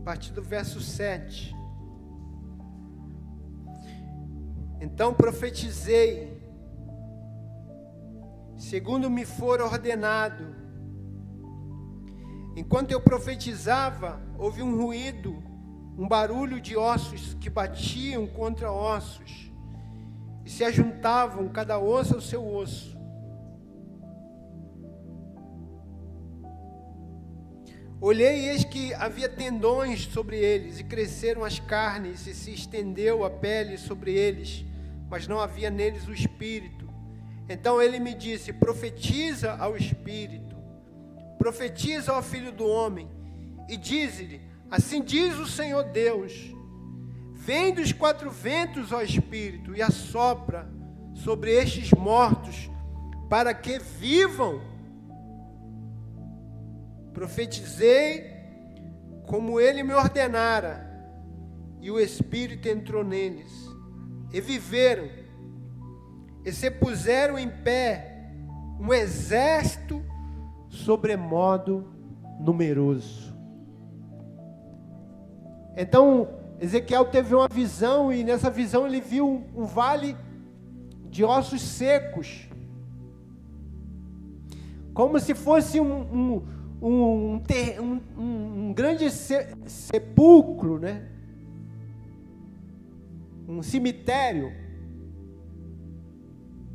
a 0.00 0.02
partir 0.02 0.32
do 0.32 0.42
verso 0.42 0.80
7. 0.80 1.54
Então 4.80 5.12
profetizei, 5.12 6.42
segundo 8.56 9.10
me 9.10 9.26
for 9.26 9.60
ordenado. 9.60 10.56
Enquanto 12.56 12.92
eu 12.92 13.00
profetizava, 13.00 14.20
houve 14.38 14.62
um 14.62 14.80
ruído, 14.80 15.42
um 15.98 16.08
barulho 16.08 16.60
de 16.60 16.76
ossos 16.76 17.34
que 17.34 17.50
batiam 17.50 18.26
contra 18.26 18.72
ossos 18.72 19.52
e 20.46 20.50
se 20.50 20.64
ajuntavam, 20.64 21.46
cada 21.50 21.78
osso 21.78 22.14
ao 22.14 22.20
seu 22.22 22.46
osso. 22.46 22.89
Olhei 28.02 28.46
e 28.46 28.48
eis 28.48 28.64
que 28.64 28.94
havia 28.94 29.28
tendões 29.28 30.04
sobre 30.06 30.38
eles, 30.38 30.80
e 30.80 30.84
cresceram 30.84 31.44
as 31.44 31.58
carnes, 31.60 32.26
e 32.26 32.32
se 32.32 32.50
estendeu 32.50 33.24
a 33.24 33.28
pele 33.28 33.76
sobre 33.76 34.14
eles, 34.14 34.64
mas 35.10 35.28
não 35.28 35.38
havia 35.38 35.68
neles 35.68 36.08
o 36.08 36.12
espírito. 36.12 36.88
Então 37.46 37.82
ele 37.82 38.00
me 38.00 38.14
disse: 38.14 38.54
Profetiza 38.54 39.52
ao 39.52 39.76
espírito, 39.76 40.56
profetiza 41.36 42.12
ao 42.12 42.22
filho 42.22 42.50
do 42.50 42.66
homem, 42.66 43.06
e 43.68 43.76
diz-lhe: 43.76 44.40
Assim 44.70 45.02
diz 45.02 45.38
o 45.38 45.46
Senhor 45.46 45.84
Deus: 45.84 46.54
Vem 47.34 47.74
dos 47.74 47.92
quatro 47.92 48.30
ventos, 48.30 48.92
ó 48.92 49.02
espírito, 49.02 49.76
e 49.76 49.82
assopra 49.82 50.66
sobre 51.14 51.52
estes 51.52 51.90
mortos, 51.90 52.70
para 53.28 53.52
que 53.52 53.78
vivam 53.78 54.62
Profetizei 57.20 58.32
como 59.26 59.60
ele 59.60 59.82
me 59.82 59.92
ordenara, 59.92 60.90
e 61.78 61.90
o 61.90 62.00
Espírito 62.00 62.66
entrou 62.66 63.04
neles, 63.04 63.52
e 64.32 64.40
viveram, 64.40 65.06
e 66.42 66.50
se 66.50 66.70
puseram 66.70 67.38
em 67.38 67.50
pé 67.50 68.32
um 68.80 68.90
exército 68.94 70.02
sobremodo 70.70 71.92
numeroso. 72.40 73.36
Então, 75.76 76.26
Ezequiel 76.58 77.04
teve 77.04 77.34
uma 77.34 77.48
visão, 77.48 78.10
e 78.10 78.24
nessa 78.24 78.48
visão 78.48 78.86
ele 78.86 79.02
viu 79.02 79.44
um, 79.54 79.66
vale 79.66 80.16
de 81.10 81.22
ossos 81.22 81.60
secos, 81.60 82.48
como 84.94 85.20
se 85.20 85.34
fosse 85.34 85.78
um, 85.78 86.00
um 86.00 86.59
um, 86.80 87.40
um, 87.80 88.00
um 88.18 88.72
grande 88.72 89.10
sepulcro, 89.10 90.78
né? 90.78 91.06
um 93.50 93.62
cemitério, 93.62 94.52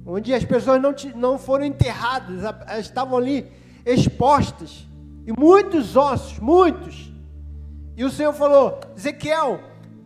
onde 0.05 0.33
as 0.33 0.43
pessoas 0.43 0.81
não, 0.81 0.93
não 1.15 1.39
foram 1.39 1.65
enterradas, 1.65 2.43
elas 2.43 2.85
estavam 2.85 3.17
ali 3.17 3.49
expostas, 3.85 4.87
e 5.25 5.31
muitos 5.31 5.95
ossos, 5.95 6.39
muitos. 6.39 7.11
E 7.97 8.03
o 8.03 8.11
Senhor 8.11 8.33
falou: 8.33 8.79
Ezequiel, 8.95 9.59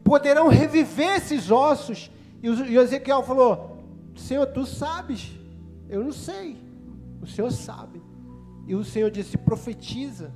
poderão 0.04 0.48
reviver 0.48 1.18
esses 1.18 1.52
ossos? 1.52 2.10
E 2.42 2.50
o 2.50 2.82
Ezequiel 2.82 3.24
falou: 3.24 3.84
Senhor, 4.16 4.46
tu 4.46 4.66
sabes, 4.66 5.32
eu 5.90 6.04
não 6.04 6.14
sei, 6.14 6.56
o 7.22 7.28
Senhor 7.28 7.52
sabe. 7.52 8.02
E 8.70 8.76
o 8.76 8.84
Senhor 8.86 9.10
disse: 9.10 9.36
profetiza, 9.36 10.32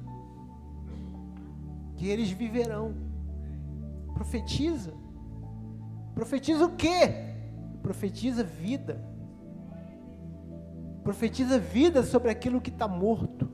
que 1.96 2.08
eles 2.08 2.32
viverão. 2.32 2.96
Profetiza. 4.16 4.92
Profetiza 6.16 6.66
o 6.66 6.72
quê? 6.72 7.36
Profetiza 7.84 8.44
vida. 8.44 9.00
Profetiza 11.04 11.60
vida 11.60 12.02
sobre 12.02 12.32
aquilo 12.32 12.60
que 12.60 12.72
está 12.72 12.88
morto. 12.88 13.48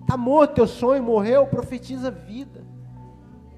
Está 0.00 0.16
morto 0.16 0.54
teu 0.54 0.66
sonho, 0.66 1.02
morreu, 1.02 1.46
profetiza 1.46 2.10
vida. 2.10 2.64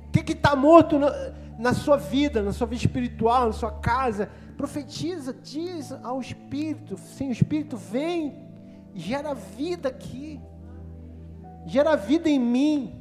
O 0.09 0.11
que 0.11 0.33
está 0.33 0.57
morto 0.57 0.99
na, 0.99 1.13
na 1.61 1.73
sua 1.73 1.97
vida, 1.97 2.43
na 2.43 2.53
sua 2.53 2.67
vida 2.67 2.85
espiritual, 2.85 3.47
na 3.47 3.53
sua 3.53 3.71
casa? 3.71 4.29
Profetiza, 4.57 5.33
diz 5.33 5.93
ao 5.93 6.21
Espírito, 6.21 6.99
sim, 6.99 7.29
o 7.29 7.33
Espírito 7.33 7.77
vem 7.77 8.50
gera 8.95 9.35
vida 9.35 9.89
aqui, 9.89 10.41
gera 11.67 11.97
vida 11.97 12.29
em 12.29 12.39
mim, 12.39 13.01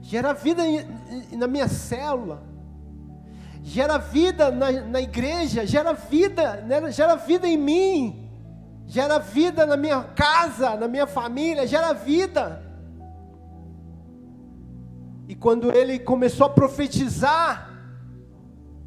gera 0.00 0.32
vida 0.32 0.62
na 1.32 1.46
minha 1.46 1.68
célula, 1.68 2.42
gera 3.62 3.98
vida 3.98 4.50
na, 4.50 4.70
na 4.72 5.00
igreja, 5.00 5.64
gera 5.64 5.92
vida, 5.92 6.56
né? 6.62 6.90
gera 6.90 7.16
vida 7.16 7.46
em 7.46 7.56
mim, 7.56 8.30
gera 8.86 9.18
vida 9.18 9.64
na 9.64 9.76
minha 9.76 10.02
casa, 10.02 10.76
na 10.76 10.88
minha 10.88 11.06
família, 11.06 11.66
gera 11.66 11.92
vida. 11.92 12.62
E 15.28 15.34
quando 15.34 15.72
ele 15.72 15.98
começou 15.98 16.46
a 16.46 16.50
profetizar, 16.50 17.70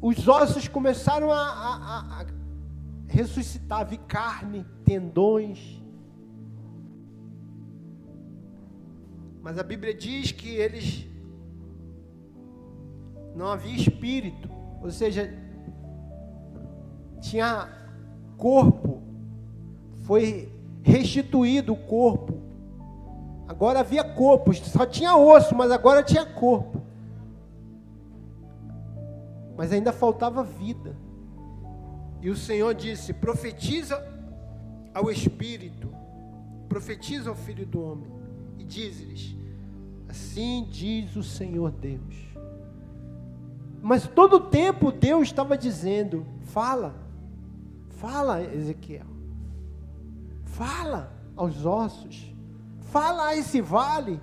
os 0.00 0.28
ossos 0.28 0.68
começaram 0.68 1.32
a, 1.32 1.40
a, 1.40 2.20
a, 2.20 2.26
ressuscitava 3.16 3.94
carne, 3.96 4.66
tendões. 4.84 5.82
Mas 9.40 9.58
a 9.58 9.62
Bíblia 9.62 9.94
diz 9.94 10.32
que 10.32 10.50
eles 10.50 11.08
não 13.34 13.46
havia 13.46 13.74
espírito, 13.74 14.50
ou 14.82 14.90
seja, 14.90 15.32
tinha 17.22 17.70
corpo, 18.36 19.00
foi 20.02 20.52
restituído 20.82 21.72
o 21.72 21.76
corpo. 21.76 22.34
Agora 23.48 23.80
havia 23.80 24.04
corpo, 24.04 24.52
só 24.52 24.84
tinha 24.84 25.16
osso, 25.16 25.54
mas 25.54 25.70
agora 25.70 26.02
tinha 26.02 26.26
corpo. 26.26 26.82
Mas 29.56 29.72
ainda 29.72 29.90
faltava 29.90 30.42
vida. 30.42 31.05
E 32.20 32.30
o 32.30 32.36
Senhor 32.36 32.74
disse: 32.74 33.12
profetiza 33.12 34.02
ao 34.94 35.10
Espírito, 35.10 35.92
profetiza 36.68 37.30
ao 37.30 37.36
Filho 37.36 37.66
do 37.66 37.80
Homem, 37.80 38.10
e 38.58 38.64
diz-lhes: 38.64 39.34
Assim 40.08 40.66
diz 40.70 41.14
o 41.16 41.22
Senhor 41.22 41.70
Deus. 41.70 42.14
Mas 43.82 44.06
todo 44.06 44.36
o 44.36 44.40
tempo 44.40 44.90
Deus 44.90 45.28
estava 45.28 45.56
dizendo: 45.56 46.26
Fala, 46.44 46.94
fala, 47.88 48.42
Ezequiel, 48.42 49.06
fala 50.44 51.12
aos 51.36 51.64
ossos, 51.64 52.34
fala 52.80 53.26
a 53.26 53.36
esse 53.36 53.60
vale. 53.60 54.20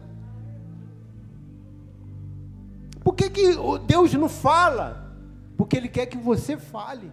Por 3.04 3.14
que, 3.14 3.30
que 3.30 3.44
Deus 3.86 4.14
não 4.14 4.30
fala? 4.30 5.14
Porque 5.58 5.78
Ele 5.78 5.90
quer 5.90 6.06
que 6.08 6.18
você 6.18 6.58
fale. 6.58 7.12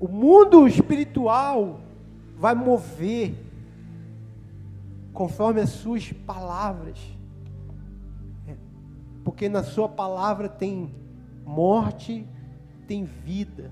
O 0.00 0.08
mundo 0.08 0.66
espiritual 0.66 1.80
vai 2.38 2.54
mover 2.54 3.34
conforme 5.12 5.60
as 5.60 5.70
suas 5.70 6.12
palavras. 6.12 6.98
É, 8.46 8.54
porque 9.24 9.48
na 9.48 9.62
sua 9.62 9.88
palavra 9.88 10.48
tem 10.48 10.94
morte, 11.44 12.26
tem 12.86 13.04
vida. 13.04 13.70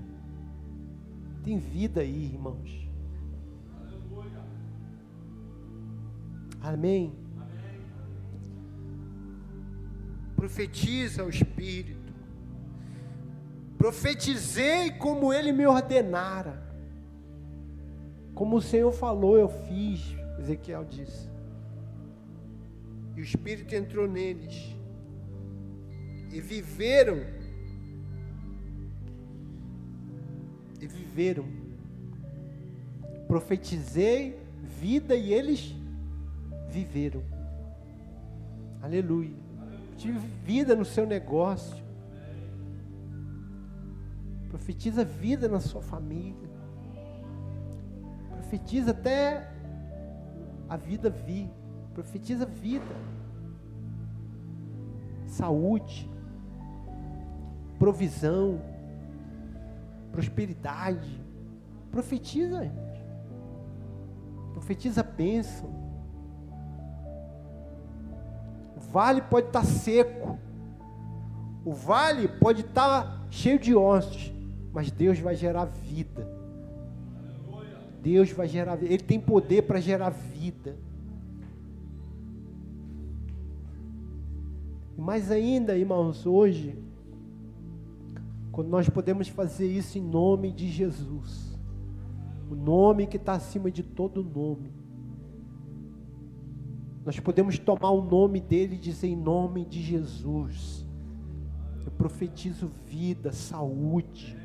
Tem 1.43 1.59
vida 1.59 2.01
aí, 2.01 2.25
irmãos. 2.33 2.85
Amém. 6.61 7.13
Profetiza 10.35 11.23
o 11.23 11.29
Espírito. 11.29 12.04
Profetizei 13.85 14.89
como 14.89 15.31
ele 15.31 15.51
me 15.51 15.67
ordenara. 15.67 16.59
Como 18.33 18.55
o 18.55 18.61
Senhor 18.61 18.91
falou, 18.91 19.37
eu 19.37 19.47
fiz, 19.47 20.01
Ezequiel 20.39 20.83
disse. 20.85 21.29
E 23.15 23.21
o 23.21 23.23
Espírito 23.23 23.75
entrou 23.75 24.07
neles. 24.07 24.75
E 26.33 26.41
viveram. 26.41 27.27
E 30.81 30.87
viveram. 30.87 31.45
Profetizei 33.27 34.35
vida 34.81 35.15
e 35.15 35.31
eles 35.31 35.75
viveram. 36.71 37.21
Aleluia. 38.81 39.35
Tive 39.95 40.17
vida 40.43 40.75
no 40.75 40.83
seu 40.83 41.05
negócio. 41.05 41.84
Profetiza 44.55 45.03
vida 45.03 45.49
na 45.49 45.59
sua 45.59 45.81
família. 45.81 46.49
Profetiza 48.29 48.91
até 48.91 49.51
a 50.69 50.77
vida 50.77 51.09
vir. 51.09 51.51
Profetiza 51.93 52.45
vida. 52.45 52.95
Saúde. 55.27 56.09
Provisão. 57.77 58.61
Prosperidade. 60.13 61.21
Profetiza. 61.91 62.71
Profetiza 64.53 65.03
bênção. 65.03 65.69
O 68.77 68.79
vale 68.79 69.21
pode 69.21 69.47
estar 69.47 69.65
seco. 69.65 70.39
O 71.65 71.73
vale 71.73 72.29
pode 72.29 72.61
estar 72.61 73.27
cheio 73.29 73.59
de 73.59 73.75
ossos. 73.75 74.33
Mas 74.75 74.91
Deus 74.91 75.17
vai 75.19 75.37
gerar 75.37 75.63
vida. 75.63 76.27
Deus 78.03 78.29
vai 78.33 78.45
gerar 78.45 78.75
vida. 78.75 78.93
Ele 78.93 79.03
tem 79.03 79.21
poder 79.21 79.61
para 79.61 79.79
gerar 79.79 80.09
vida. 80.09 80.75
Mais 84.97 85.31
ainda, 85.31 85.77
irmãos, 85.77 86.25
hoje, 86.25 86.77
quando 88.51 88.67
nós 88.67 88.89
podemos 88.89 89.29
fazer 89.29 89.65
isso 89.65 89.97
em 89.97 90.01
nome 90.01 90.51
de 90.51 90.67
Jesus, 90.69 91.57
o 92.51 92.55
nome 92.55 93.07
que 93.07 93.15
está 93.15 93.31
acima 93.31 93.71
de 93.71 93.81
todo 93.81 94.21
nome, 94.21 94.73
nós 97.05 97.17
podemos 97.21 97.57
tomar 97.57 97.91
o 97.91 98.03
nome 98.03 98.41
dele 98.41 98.75
e 98.75 98.79
dizer 98.79 99.07
em 99.07 99.15
nome 99.15 99.63
de 99.63 99.81
Jesus. 99.81 100.85
Eu 101.85 101.91
profetizo 101.91 102.69
vida, 102.89 103.31
saúde 103.31 104.43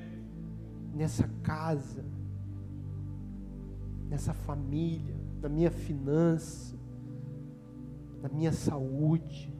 nessa 0.95 1.29
casa, 1.43 2.05
nessa 4.09 4.33
família, 4.33 5.15
na 5.41 5.49
minha 5.49 5.71
finança, 5.71 6.77
na 8.23 8.29
minha 8.29 8.53
saúde. 8.53 9.55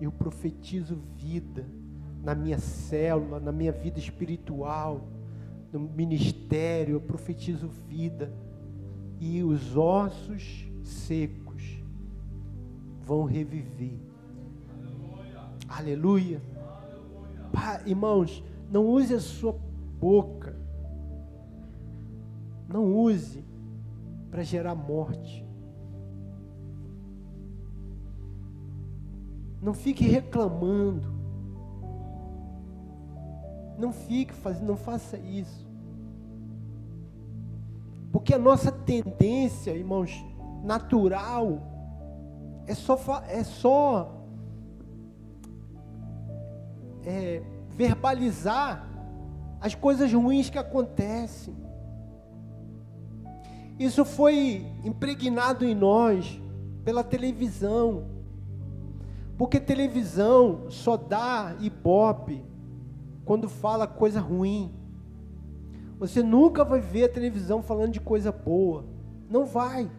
Eu 0.00 0.10
profetizo 0.10 0.96
vida 1.16 1.66
na 2.22 2.34
minha 2.34 2.58
célula, 2.58 3.40
na 3.40 3.52
minha 3.52 3.72
vida 3.72 3.98
espiritual, 3.98 5.08
no 5.72 5.80
ministério, 5.80 6.94
eu 6.94 7.00
profetizo 7.00 7.68
vida. 7.88 8.32
E 9.18 9.42
os 9.42 9.76
ossos 9.76 10.66
secos 10.82 11.82
vão 13.04 13.24
reviver. 13.24 13.98
Aleluia. 15.68 16.40
Aleluia. 16.40 16.42
Pá, 17.52 17.82
irmãos, 17.86 18.42
não 18.70 18.86
use 18.86 19.14
a 19.14 19.20
sua 19.20 19.52
boca. 20.00 20.56
Não 22.66 22.84
use 22.84 23.44
para 24.30 24.42
gerar 24.42 24.74
morte. 24.74 25.46
Não 29.60 29.74
fique 29.74 30.04
reclamando. 30.04 31.20
Não 33.78 33.92
fique 33.92 34.32
fazendo, 34.32 34.68
não 34.68 34.76
faça 34.76 35.18
isso. 35.18 35.68
Porque 38.12 38.34
a 38.34 38.38
nossa 38.38 38.72
tendência, 38.72 39.70
irmãos, 39.70 40.24
natural, 40.64 41.62
é 42.66 42.74
só, 42.74 42.98
é 43.28 43.44
só 43.44 44.20
é, 47.04 47.42
verbalizar 47.70 48.89
as 49.60 49.74
coisas 49.74 50.12
ruins 50.12 50.48
que 50.48 50.58
acontecem. 50.58 51.54
Isso 53.78 54.04
foi 54.04 54.66
impregnado 54.84 55.64
em 55.64 55.74
nós 55.74 56.40
pela 56.84 57.04
televisão. 57.04 58.04
Porque 59.38 59.60
televisão 59.60 60.66
só 60.68 60.96
dá 60.96 61.56
ibope 61.60 62.44
quando 63.24 63.48
fala 63.48 63.86
coisa 63.86 64.20
ruim. 64.20 64.74
Você 65.98 66.22
nunca 66.22 66.64
vai 66.64 66.80
ver 66.80 67.04
a 67.04 67.08
televisão 67.08 67.62
falando 67.62 67.92
de 67.92 68.00
coisa 68.00 68.32
boa. 68.32 68.84
Não 69.28 69.44
vai. 69.46 69.90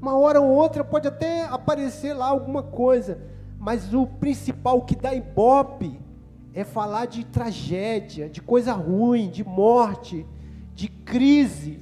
Uma 0.00 0.18
hora 0.18 0.40
ou 0.40 0.50
outra 0.50 0.82
pode 0.82 1.06
até 1.06 1.44
aparecer 1.44 2.12
lá 2.12 2.26
alguma 2.26 2.62
coisa, 2.62 3.18
mas 3.58 3.94
o 3.94 4.06
principal 4.06 4.82
que 4.82 4.96
dá 4.96 5.14
ibope 5.14 6.01
é 6.54 6.64
falar 6.64 7.06
de 7.06 7.24
tragédia, 7.24 8.28
de 8.28 8.40
coisa 8.40 8.72
ruim, 8.72 9.30
de 9.30 9.42
morte, 9.44 10.26
de 10.74 10.88
crise. 10.88 11.80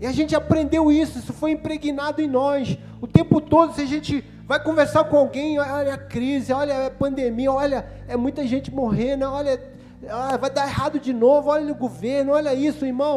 E 0.00 0.06
a 0.06 0.12
gente 0.12 0.34
aprendeu 0.34 0.90
isso, 0.90 1.18
isso 1.18 1.32
foi 1.32 1.52
impregnado 1.52 2.20
em 2.20 2.28
nós. 2.28 2.78
O 3.00 3.06
tempo 3.06 3.40
todo, 3.40 3.74
se 3.74 3.82
a 3.82 3.86
gente 3.86 4.24
vai 4.46 4.62
conversar 4.62 5.04
com 5.04 5.16
alguém, 5.16 5.58
olha 5.58 5.94
a 5.94 5.98
crise, 5.98 6.52
olha 6.52 6.86
a 6.86 6.90
pandemia, 6.90 7.52
olha, 7.52 7.86
é 8.06 8.16
muita 8.16 8.46
gente 8.46 8.72
morrendo, 8.72 9.24
olha, 9.24 9.60
ah, 10.08 10.36
vai 10.36 10.50
dar 10.50 10.66
errado 10.66 11.00
de 11.00 11.12
novo, 11.12 11.50
olha 11.50 11.72
o 11.72 11.76
governo, 11.76 12.32
olha 12.32 12.54
isso, 12.54 12.86
irmão. 12.86 13.16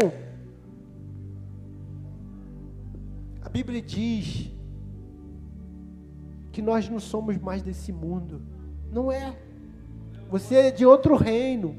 A 3.43 3.49
Bíblia 3.49 3.81
diz 3.81 4.49
que 6.51 6.61
nós 6.61 6.89
não 6.89 6.99
somos 6.99 7.37
mais 7.37 7.61
desse 7.61 7.91
mundo. 7.91 8.41
Não 8.91 9.11
é. 9.11 9.35
Você 10.29 10.55
é 10.55 10.71
de 10.71 10.85
outro 10.85 11.15
reino. 11.15 11.75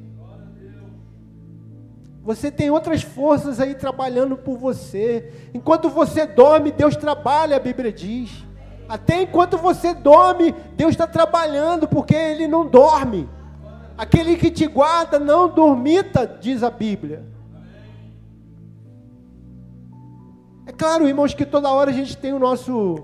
Você 2.23 2.51
tem 2.51 2.71
outras 2.71 3.03
forças 3.03 3.61
aí 3.61 3.75
trabalhando 3.75 4.37
por 4.37 4.59
você. 4.59 5.33
Enquanto 5.55 5.89
você 5.89 6.27
dorme, 6.27 6.71
Deus 6.71 6.97
trabalha, 6.97 7.57
a 7.57 7.61
Bíblia 7.61 7.93
diz. 7.93 8.45
Até 8.89 9.23
enquanto 9.23 9.57
você 9.57 9.95
dorme, 9.95 10.53
Deus 10.77 10.91
está 10.91 11.07
trabalhando, 11.07 11.87
porque 11.87 12.15
Ele 12.15 12.49
não 12.49 12.67
dorme. 12.67 13.29
Aquele 13.97 14.37
que 14.37 14.51
te 14.51 14.67
guarda 14.67 15.19
não 15.19 15.49
dormita, 15.49 16.27
diz 16.27 16.63
a 16.63 16.71
Bíblia. 16.71 17.25
É 20.67 20.73
claro, 20.73 21.07
irmãos, 21.07 21.35
que 21.35 21.47
toda 21.47 21.71
hora 21.71 21.91
a 21.91 21.95
gente 21.95 22.17
tem 22.17 22.33
o 22.33 22.39
nosso, 22.39 22.97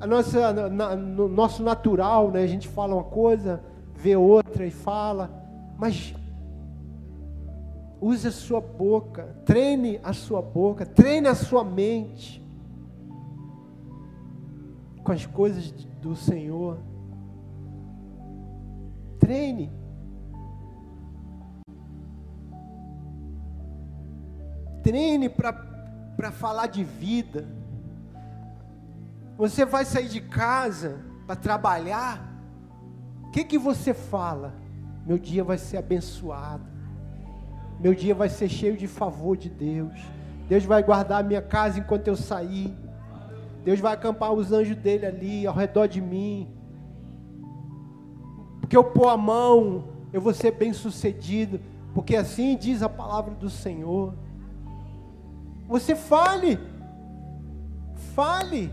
a 0.00 0.06
nossa, 0.06 0.52
na, 0.70 0.96
no 0.96 1.28
nosso 1.28 1.62
natural, 1.62 2.30
né? 2.30 2.42
A 2.42 2.46
gente 2.46 2.68
fala 2.68 2.94
uma 2.94 3.04
coisa, 3.04 3.62
vê 4.04 4.16
outra 4.16 4.66
e 4.66 4.70
fala, 4.70 5.30
mas 5.78 6.14
use 8.02 8.28
a 8.28 8.30
sua 8.30 8.60
boca, 8.60 9.34
treine 9.46 9.98
a 10.04 10.12
sua 10.12 10.42
boca, 10.42 10.84
treine 10.84 11.26
a 11.26 11.34
sua 11.34 11.64
mente 11.64 12.46
com 15.02 15.10
as 15.10 15.24
coisas 15.24 15.70
do 16.02 16.14
Senhor. 16.14 16.80
Treine. 19.18 19.72
Treine 24.82 25.30
para 25.30 26.30
falar 26.30 26.66
de 26.66 26.84
vida. 26.84 27.48
Você 29.38 29.64
vai 29.64 29.86
sair 29.86 30.10
de 30.10 30.20
casa 30.20 31.00
para 31.26 31.36
trabalhar. 31.36 32.33
Que, 33.34 33.42
que 33.42 33.58
você 33.58 33.92
fala? 33.92 34.54
Meu 35.04 35.18
dia 35.18 35.42
vai 35.42 35.58
ser 35.58 35.76
abençoado. 35.76 36.62
Meu 37.80 37.92
dia 37.92 38.14
vai 38.14 38.28
ser 38.28 38.48
cheio 38.48 38.76
de 38.76 38.86
favor 38.86 39.36
de 39.36 39.50
Deus. 39.50 39.98
Deus 40.48 40.64
vai 40.64 40.84
guardar 40.84 41.18
a 41.18 41.26
minha 41.26 41.42
casa 41.42 41.80
enquanto 41.80 42.06
eu 42.06 42.14
sair. 42.14 42.72
Deus 43.64 43.80
vai 43.80 43.92
acampar 43.92 44.32
os 44.32 44.52
anjos 44.52 44.76
dele 44.76 45.04
ali 45.04 45.44
ao 45.48 45.52
redor 45.52 45.88
de 45.88 46.00
mim. 46.00 46.48
Porque 48.60 48.76
eu 48.76 48.84
pôr 48.84 49.08
a 49.08 49.16
mão, 49.16 49.88
eu 50.12 50.20
vou 50.20 50.32
ser 50.32 50.52
bem 50.52 50.72
sucedido. 50.72 51.60
Porque 51.92 52.14
assim 52.14 52.56
diz 52.56 52.84
a 52.84 52.88
palavra 52.88 53.34
do 53.34 53.50
Senhor. 53.50 54.14
Você 55.66 55.96
fale. 55.96 56.56
Fale. 58.14 58.72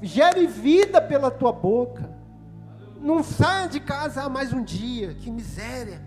Gere 0.00 0.46
vida 0.46 1.02
pela 1.02 1.28
tua 1.28 1.52
boca. 1.52 2.11
Não 3.02 3.20
saia 3.20 3.68
de 3.68 3.80
casa 3.80 4.28
mais 4.28 4.52
um 4.52 4.62
dia. 4.62 5.14
Que 5.14 5.28
miséria. 5.28 6.00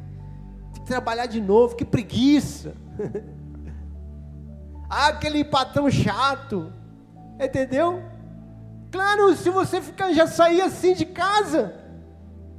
Tem 0.73 0.81
que 0.81 0.87
trabalhar 0.87 1.25
de 1.25 1.41
novo. 1.41 1.75
Que 1.75 1.83
preguiça. 1.83 2.73
ah, 4.89 5.07
aquele 5.07 5.43
patrão 5.43 5.91
chato. 5.91 6.71
Entendeu? 7.37 8.01
Claro, 8.91 9.35
se 9.35 9.49
você 9.49 9.81
ficar 9.81 10.13
já 10.13 10.25
sair 10.25 10.61
assim 10.61 10.93
de 10.93 11.05
casa, 11.05 11.75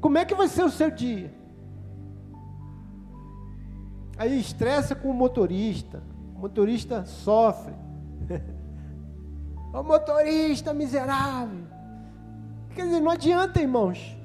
como 0.03 0.19
é 0.19 0.25
que 0.27 0.35
vai 0.35 0.49
ser 0.49 0.65
o 0.65 0.71
seu 0.71 0.91
dia? 0.91 1.33
Aí 4.19 4.39
estressa 4.39 4.95
com 4.95 5.09
o 5.09 5.15
motorista. 5.15 6.03
O 6.35 6.41
motorista 6.41 7.07
sofre. 7.07 7.73
o 9.73 9.83
motorista 9.83 10.75
miserável. 10.75 11.65
Quer 12.75 12.83
dizer, 12.85 13.01
não 13.01 13.13
adianta, 13.13 13.63
irmãos. 13.63 14.16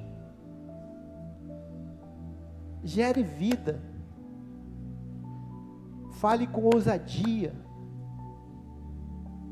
Gere 2.82 3.22
vida. 3.22 3.80
Fale 6.12 6.46
com 6.46 6.62
ousadia. 6.62 7.54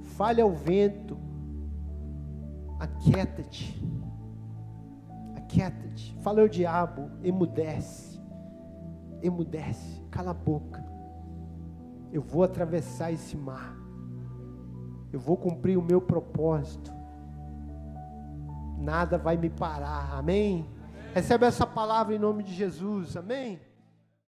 Fale 0.03 0.41
ao 0.41 0.53
vento. 0.53 1.17
Aquieta-te. 2.79 3.83
Aquieta-te. 5.37 6.15
Fala 6.23 6.41
ao 6.43 6.49
diabo, 6.49 7.11
emudece. 7.23 8.21
Emudece. 9.23 10.03
Cala 10.11 10.31
a 10.31 10.35
boca. 10.35 10.85
Eu 12.13 12.23
vou 12.23 12.43
atravessar 12.43 13.13
esse 13.13 13.37
mar. 13.37 13.77
Eu 15.13 15.21
vou 15.21 15.37
cumprir 15.37 15.77
o 15.77 15.83
meu 15.83 16.01
propósito. 16.01 16.93
Nada 18.79 19.19
vai 19.19 19.37
me 19.37 19.51
parar. 19.51 20.15
Amém? 20.17 20.67
Recebe 21.15 21.45
essa 21.45 21.67
palavra 21.67 22.15
em 22.15 22.19
nome 22.19 22.43
de 22.43 22.55
Jesus. 22.55 23.17
Amém? 23.17 23.61